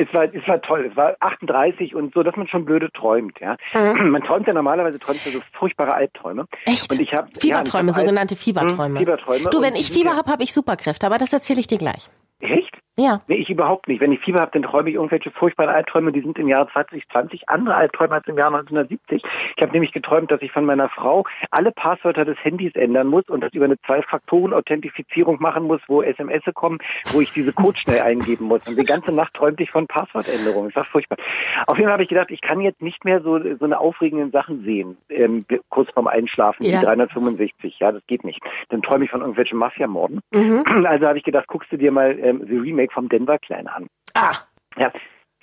[0.00, 0.86] Es war, es war toll.
[0.88, 3.56] Es war 38 und so, dass man schon blöde träumt, ja.
[3.74, 4.10] Mhm.
[4.12, 6.46] Man träumt ja normalerweise träumt ja so furchtbare Albträume.
[6.66, 6.90] Echt?
[6.92, 8.90] Und ich habe Fieberträume, ja, ich hab sogenannte Fieberträume.
[8.94, 9.50] Hm, Fieberträume.
[9.50, 12.08] Du, wenn ich Fieber ja- habe, habe ich Superkräfte, aber das erzähle ich dir gleich.
[12.38, 12.77] Echt?
[12.98, 13.20] Ja.
[13.28, 14.00] Nee, ich überhaupt nicht.
[14.00, 17.48] Wenn ich Fieber habe, dann träume ich irgendwelche furchtbaren Albträume, die sind im Jahr 2020
[17.48, 19.22] andere Albträume als im Jahr 1970.
[19.56, 23.24] Ich habe nämlich geträumt, dass ich von meiner Frau alle Passwörter des Handys ändern muss
[23.28, 26.78] und das über eine Zwei-Faktoren-Authentifizierung machen muss, wo SMS kommen,
[27.12, 28.66] wo ich diese Code schnell eingeben muss.
[28.66, 30.70] Und die ganze Nacht träumte ich von Passwortänderungen.
[30.70, 31.18] Das war furchtbar.
[31.66, 34.30] Auf jeden Fall habe ich gedacht, ich kann jetzt nicht mehr so, so eine aufregenden
[34.30, 36.80] Sachen sehen, ähm, kurz vorm Einschlafen, Ja.
[36.80, 37.78] die 365.
[37.78, 38.40] Ja, das geht nicht.
[38.70, 40.20] Dann träume ich von irgendwelchen Mafiamorden.
[40.32, 40.64] Mhm.
[40.84, 43.86] Also habe ich gedacht, guckst du dir mal ähm, The Remake vom Denver Clan an.
[44.14, 44.36] Ah,
[44.76, 44.92] Ja,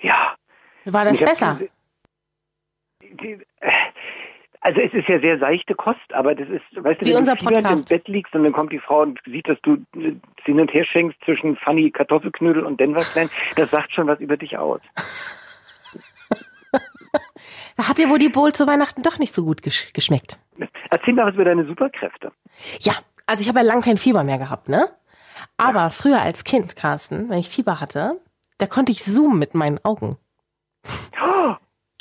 [0.00, 0.34] ja.
[0.84, 1.58] war das hab besser?
[3.02, 3.70] die, äh,
[4.60, 7.36] also es ist ja sehr seichte Kost, aber das ist, weißt du, Wie wenn unser
[7.36, 7.84] du im.
[7.84, 10.84] Bett liegst und dann kommt die Frau und sieht, dass du äh, hin und her
[10.84, 14.80] schenkst zwischen Funny Kartoffelknödel und Denver Clan, das sagt schon was über dich aus.
[17.76, 20.38] Da hat dir wohl die Bowl zu Weihnachten doch nicht so gut gesch geschmeckt.
[20.90, 22.32] Erzähl mal was über deine Superkräfte.
[22.80, 22.94] Ja,
[23.26, 24.88] also ich habe ja lang kein Fieber mehr gehabt, ne?
[25.56, 28.20] Aber früher als Kind, Carsten, wenn ich Fieber hatte,
[28.58, 30.16] da konnte ich zoomen mit meinen Augen.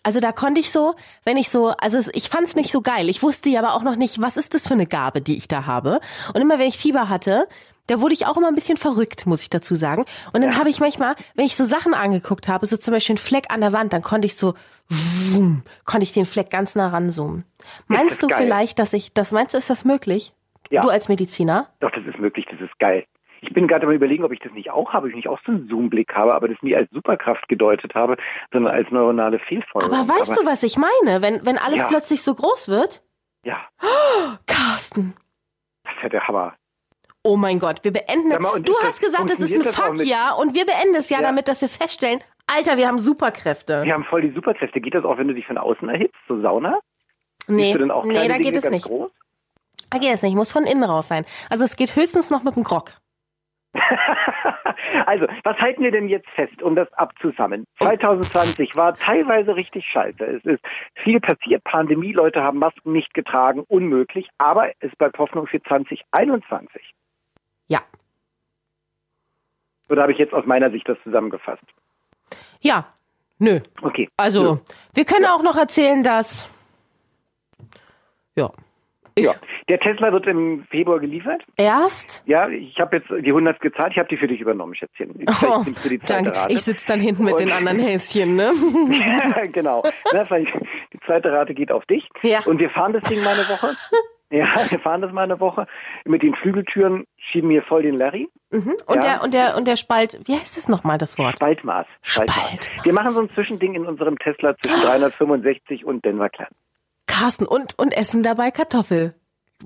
[0.03, 3.09] Also da konnte ich so, wenn ich so, also ich fand es nicht so geil.
[3.09, 5.47] Ich wusste ja aber auch noch nicht, was ist das für eine Gabe, die ich
[5.47, 5.99] da habe.
[6.33, 7.47] Und immer wenn ich Fieber hatte,
[7.87, 10.05] da wurde ich auch immer ein bisschen verrückt, muss ich dazu sagen.
[10.31, 13.25] Und dann habe ich manchmal, wenn ich so Sachen angeguckt habe, so zum Beispiel einen
[13.25, 14.53] Fleck an der Wand, dann konnte ich so,
[14.89, 17.43] vroom, konnte ich den Fleck ganz nah ranzoomen.
[17.87, 18.43] Meinst du geil.
[18.43, 20.33] vielleicht, dass ich, das meinst du, ist das möglich?
[20.69, 20.81] Ja.
[20.81, 21.67] Du als Mediziner?
[21.79, 23.05] doch, das ist möglich, das ist geil.
[23.47, 25.39] Ich bin gerade mal überlegen, ob ich das nicht auch habe, ob ich nicht auch
[25.45, 28.17] so einen Zoom-Blick habe, aber das nie als Superkraft gedeutet habe,
[28.51, 29.93] sondern als neuronale Fehlfolgerung.
[29.95, 31.21] Aber weißt du, was ich meine?
[31.21, 31.87] Wenn, wenn alles Ja.
[31.87, 33.03] plötzlich so groß wird?
[33.43, 33.57] Ja,
[34.47, 35.13] Carsten.
[35.83, 36.55] das ist ja der Hammer.
[37.23, 38.29] Oh mein Gott, wir beenden.
[38.41, 41.23] Mal, du das- hast gesagt, es ist ein Fuck-Jahr und wir beenden es ja, Ja.
[41.23, 43.83] damit, dass wir feststellen, Alter, wir haben Superkräfte.
[43.83, 44.79] Wir haben voll die Superkräfte.
[44.79, 46.79] Geht das auch, wenn du dich von außen erhitzt, so Sauna?
[47.47, 48.85] nee, nee, da Dinge geht es nicht.
[48.85, 49.11] Groß?
[49.89, 50.35] Da geht es nicht.
[50.35, 51.25] Muss von innen raus sein.
[51.49, 52.91] Also es geht höchstens noch mit dem Grog.
[55.05, 57.65] also, was halten wir denn jetzt fest, um das abzusammeln?
[57.79, 60.23] 2020 war teilweise richtig scheiße.
[60.23, 60.63] Es ist
[60.95, 61.63] viel passiert.
[61.63, 64.29] Pandemie, Leute haben Masken nicht getragen, unmöglich.
[64.37, 66.93] Aber es bleibt Hoffnung für 2021.
[67.67, 67.81] Ja.
[69.89, 71.63] Oder habe ich jetzt aus meiner Sicht das zusammengefasst?
[72.61, 72.87] Ja.
[73.37, 73.59] Nö.
[73.81, 74.09] Okay.
[74.15, 74.61] Also,
[74.93, 76.47] wir können auch noch erzählen, dass.
[78.35, 78.51] Ja.
[79.17, 79.31] Ja.
[79.69, 81.41] Der Tesla wird im Februar geliefert.
[81.55, 82.23] Erst.
[82.27, 83.93] Ja, ich habe jetzt die 100 gezahlt.
[83.93, 85.13] Ich habe die für dich übernommen, Schätzchen.
[85.13, 86.35] Vielleicht Oh, die danke.
[86.35, 86.53] Rate.
[86.53, 88.51] Ich sitze dann hinten mit den Und- anderen Häschen, ne?
[88.91, 89.83] Ja, genau.
[90.13, 90.53] Ne, vielleicht
[90.93, 92.07] die zweite Rate geht auf dich.
[92.23, 92.39] Ja.
[92.45, 93.75] Und wir fahren das Ding mal eine Woche.
[94.31, 95.67] Ja, wir fahren das mal eine Woche.
[96.03, 98.27] Mit den Flügeltüren schieben wir voll den Larry.
[98.49, 98.95] Und, Ja.
[98.99, 101.35] der, und, der, und der Spalt, wie heißt es nochmal, das Wort?
[101.37, 101.85] Spaltmaß.
[102.01, 102.59] Spaltmaß.
[102.83, 106.47] Wir machen so ein Zwischending in unserem Tesla zwischen 365 und Denver Clan.
[107.07, 109.13] Carsten und, und essen dabei Kartoffel.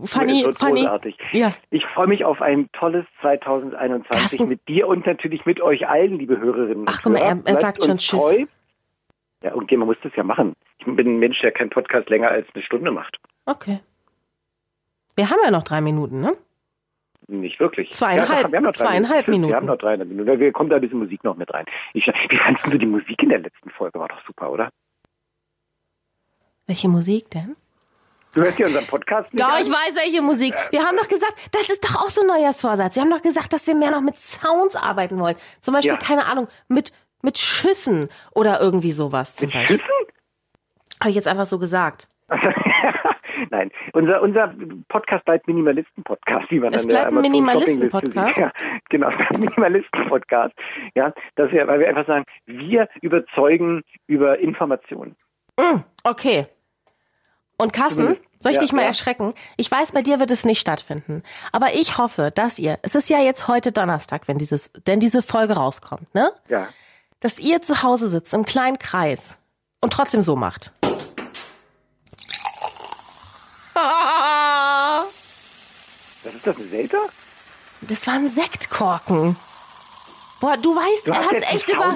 [0.03, 0.81] Funny, Es wird funny.
[0.81, 1.17] großartig.
[1.31, 1.53] Ja.
[1.71, 4.47] Ich freue mich auf ein tolles 2021 Carsten.
[4.47, 6.81] mit dir und natürlich mit euch allen, liebe Hörerinnen.
[6.81, 8.19] und Ach, guck mal, er- er sagt schon Tschüss.
[8.19, 8.45] Treu.
[9.43, 10.53] Ja, und man muss das ja machen.
[10.77, 13.17] Ich bin ein Mensch, der keinen Podcast länger als eine Stunde macht.
[13.45, 13.79] Okay.
[15.15, 16.35] Wir haben ja noch drei Minuten, ne?
[17.27, 17.91] Nicht wirklich.
[17.91, 19.31] Zweieinhalb- doch, wir haben noch drei zweieinhalb Minuten.
[19.31, 19.49] Minuten.
[19.51, 20.39] Wir haben noch dreieinhalb Minuten.
[20.39, 21.65] Wir kommen da ein bisschen Musik noch mit rein.
[21.93, 23.99] Ich, wie fandest du die Musik in der letzten Folge?
[23.99, 24.69] War doch super, oder?
[26.69, 27.55] Welche Musik denn?
[28.35, 29.63] Du hörst ja unseren Podcast nicht Doch, an?
[29.63, 30.53] ich weiß, welche Musik.
[30.69, 32.95] Wir haben doch gesagt, das ist doch auch so ein Neujahrsvorsatz.
[32.95, 35.35] Wir haben doch gesagt, dass wir mehr noch mit Sounds arbeiten wollen.
[35.61, 35.97] Zum Beispiel, Ja.
[35.97, 36.93] keine Ahnung, mit,
[37.23, 39.51] mit Schüssen oder irgendwie sowas Mit.
[39.51, 39.81] Schüssen?
[40.99, 42.07] Habe ich jetzt einfach so gesagt.
[43.49, 44.53] Nein, unser, unser
[44.89, 48.37] Podcast bleibt Minimalisten-Podcast, wie man Es bleibt ein Amazon Minimalisten-Podcast?
[48.41, 48.51] Ja,
[48.89, 49.09] genau,
[49.39, 50.53] Minimalisten-Podcast.
[50.93, 55.15] Ja, dass wir, weil wir einfach sagen, wir überzeugen über Informationen.
[55.59, 56.45] Mm, okay.
[57.59, 58.87] Und Carsten, soll ich ja, dich mal ja.
[58.87, 59.33] erschrecken?
[59.57, 61.23] Ich weiß, bei dir wird es nicht stattfinden.
[61.51, 65.21] Aber ich hoffe, dass ihr, es ist ja jetzt heute Donnerstag, wenn dieses, denn diese
[65.21, 66.31] Folge rauskommt, ne?
[66.47, 66.69] Ja.
[67.19, 69.35] Dass ihr zu Hause sitzt, im kleinen Kreis
[69.81, 70.71] und trotzdem so macht.
[76.23, 76.99] Was ist das, ein Selter?
[77.81, 79.35] Das war ein Sektkorken.
[80.41, 81.95] Boah, du weißt, Du er hast hat jetzt echt über,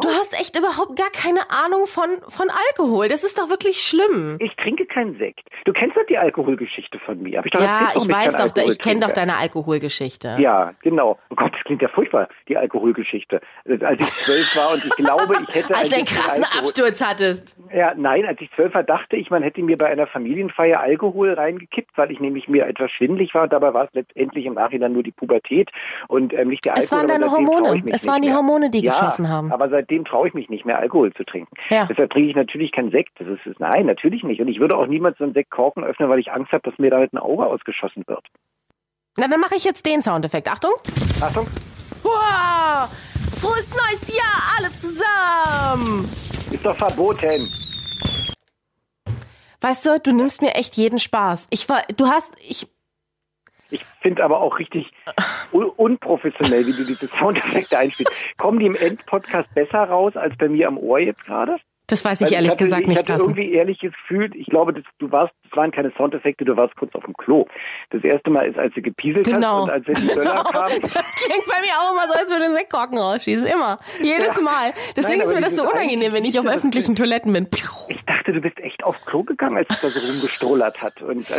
[0.00, 3.08] du hast echt überhaupt gar keine Ahnung von, von Alkohol.
[3.08, 4.36] Das ist doch wirklich schlimm.
[4.40, 5.48] Ich trinke keinen Sekt.
[5.64, 7.38] Du kennst doch die Alkoholgeschichte von mir.
[7.38, 10.36] Hab ich doch Ja, ich weiß doch, ich kenne doch deine Alkoholgeschichte.
[10.40, 11.18] Ja, genau.
[11.30, 13.40] Oh Gott, das klingt ja furchtbar, die Alkoholgeschichte.
[13.80, 17.00] Als ich zwölf war und ich glaube, ich hätte Als du einen krassen Alkohol- Absturz
[17.00, 17.56] hattest.
[17.74, 21.32] Ja, nein, als ich zwölf war, dachte ich, man hätte mir bei einer Familienfeier Alkohol
[21.32, 23.48] reingekippt, weil ich nämlich mir etwas schwindlig war.
[23.48, 25.70] Dabei war es letztendlich im Nachhinein nur die Pubertät
[26.08, 26.84] und ähm, nicht der Alkohol.
[26.84, 27.53] Es waren deine Hormone.
[27.86, 28.36] Es waren die mehr.
[28.36, 29.52] Hormone, die ja, geschossen haben.
[29.52, 31.54] Aber seitdem traue ich mich nicht mehr, Alkohol zu trinken.
[31.68, 31.86] Ja.
[31.86, 33.12] Deshalb trinke ich natürlich keinen Sekt.
[33.18, 34.40] Das ist, ist nein, natürlich nicht.
[34.40, 36.90] Und ich würde auch niemals so einen Sektkorken öffnen, weil ich Angst habe, dass mir
[36.90, 38.24] damit ein Auge ausgeschossen wird.
[39.16, 40.48] Na, dann mache ich jetzt den Soundeffekt.
[40.48, 40.72] Achtung.
[41.20, 41.46] Achtung.
[42.02, 42.88] Wow!
[43.36, 46.08] Frohes neues Jahr, alle zusammen!
[46.50, 47.48] Ist doch verboten.
[49.60, 51.46] Weißt du, du nimmst mir echt jeden Spaß.
[51.50, 52.68] Ich war, du hast, ich,
[54.04, 54.90] Ich finde aber auch richtig
[55.50, 58.12] un unprofessionell, wie du diese Soundeffekte einspielst.
[58.36, 61.56] Kommen die im Endpodcast besser raus als bei mir am Ohr jetzt gerade?
[61.86, 63.28] das weiß ich Weil ehrlich hatte, gesagt ich nicht, hatte Carsten.
[63.30, 66.94] irgendwie ehrliches Gefühl, ich glaube, das, du warst, das waren keine Soundeffekte, du warst kurz
[66.94, 67.46] auf dem Klo.
[67.90, 69.58] Das erste Mal ist, als du gepieselt Genau.
[69.58, 70.42] hast und als wenn die Böller Genau.
[70.44, 70.80] kamen.
[70.80, 73.46] Das klingt bei mir auch immer so, als würde ein Sektkorken rausschießen.
[73.46, 73.76] Immer.
[74.02, 74.42] Jedes Ja.
[74.42, 74.72] Mal.
[74.96, 77.48] Deswegen Nein, ist mir das so unangenehm, wenn ich auf öffentlichen Toiletten bin.
[77.88, 80.94] Ich dachte, du bist echt aufs Klo gegangen, als es da so rumgestollert hat.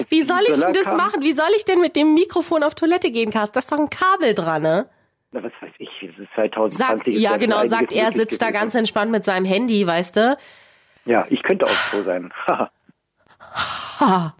[0.10, 1.22] Wie soll ich denn das kamen- machen?
[1.22, 3.54] Wie soll ich denn mit dem Mikrofon auf Toilette gehen, Carsten?
[3.54, 4.90] Da ist doch ein Kabel dran, ne?
[5.32, 6.78] Na, was weiß ich, es ist 2020.
[6.78, 10.38] Sagt, ja genau, sagt er, sitzt da ganz entspannt mit seinem Handy, weißt du?
[11.06, 12.34] Ja, ich könnte aufs Klo sein.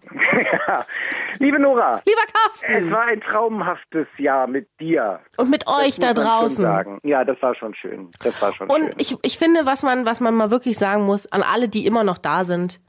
[1.38, 5.20] Liebe Nora, Lieber es Carsten war ein traumhaftes Jahr mit dir.
[5.36, 7.00] und mit euch Das da draußen.
[7.02, 8.10] Ja, das war schon schön.
[8.22, 8.94] Das war schon Und schön.
[8.98, 12.04] ich, ich finde, was man, was man mal wirklich sagen muss, an alle, die immer
[12.04, 12.80] noch da sind,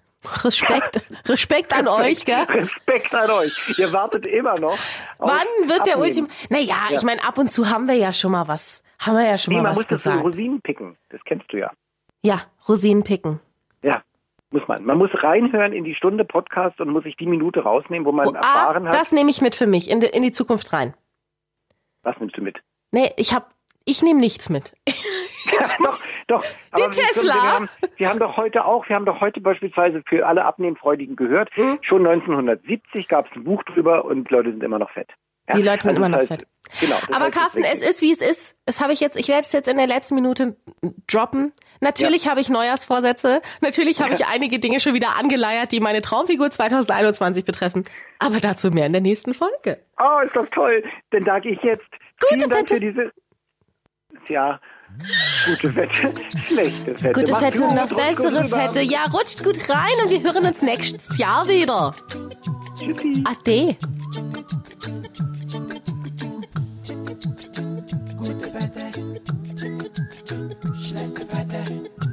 [0.44, 2.44] Respekt, Respekt an euch, gell?
[2.50, 3.78] Respekt an euch.
[3.80, 4.78] Ihr wartet immer noch.
[5.20, 6.02] Wann wird der Abnehmen.
[6.02, 6.28] Ultim?
[6.50, 9.38] Naja, ich meine, ab und zu haben wir ja schon mal was, haben wir ja
[9.38, 10.26] schon Nee, mal man was muss das so gesagt.
[10.26, 10.98] Rosinen picken.
[11.10, 11.72] Das kennst du ja.
[12.24, 13.40] Ja, Rosinen picken.
[13.84, 14.02] Ja,
[14.50, 14.84] muss man.
[14.84, 18.28] Man muss reinhören in die Stunde Podcast und muss sich die Minute rausnehmen, wo man
[18.28, 18.94] Oh, ah, erfahren hat.
[18.96, 20.94] das nehme ich mit für mich in die, in die Zukunft rein.
[22.04, 22.58] Was nimmst du mit?
[22.92, 23.54] Nee, ich hab,
[23.88, 24.74] ich nehme nichts mit.
[25.84, 26.46] doch, doch.
[26.72, 27.34] Aber wir- Tesla.
[27.34, 31.16] Wir haben, wir haben doch heute auch, wir haben doch heute beispielsweise für alle Abnehmfreudigen
[31.16, 31.80] gehört, Mhm.
[31.82, 35.10] schon 1970 gab es ein Buch drüber und Leute sind immer noch fett.
[35.50, 36.48] Ja, Die Leute sind also immer noch heißt, fett.
[36.82, 36.98] Genau.
[37.14, 38.58] Aber Carsten, es ist wie es ist.
[38.66, 40.58] Das habe ich jetzt, ich werde es jetzt in der letzten Minute
[41.10, 41.54] droppen.
[41.80, 43.42] Natürlich habe ich Neujahrsvorsätze.
[43.62, 47.86] Natürlich habe ich einige Dinge schon wieder angeleiert, die meine Traumfigur 2021 betreffen.
[48.20, 49.80] Aber dazu mehr in der nächsten Folge.
[49.98, 50.84] Oh, ist das toll.
[51.14, 51.86] Denn da gehe ich jetzt.
[52.20, 53.12] Gute Vielen Dank für diese.
[54.30, 54.60] Ja,
[55.46, 56.14] gute Wette.
[56.48, 57.12] Schlechte Wette.
[57.12, 58.44] Gute Macht's Fette und noch bessere.
[58.46, 58.82] Fette.
[58.82, 61.96] Ja, rutscht gut rein und wir hören uns nächstes Jahr wieder.
[62.78, 63.24] Tschüssi.
[63.26, 63.76] Ade.
[68.18, 68.92] Gute Wette,
[70.76, 72.07] schlechte Wette.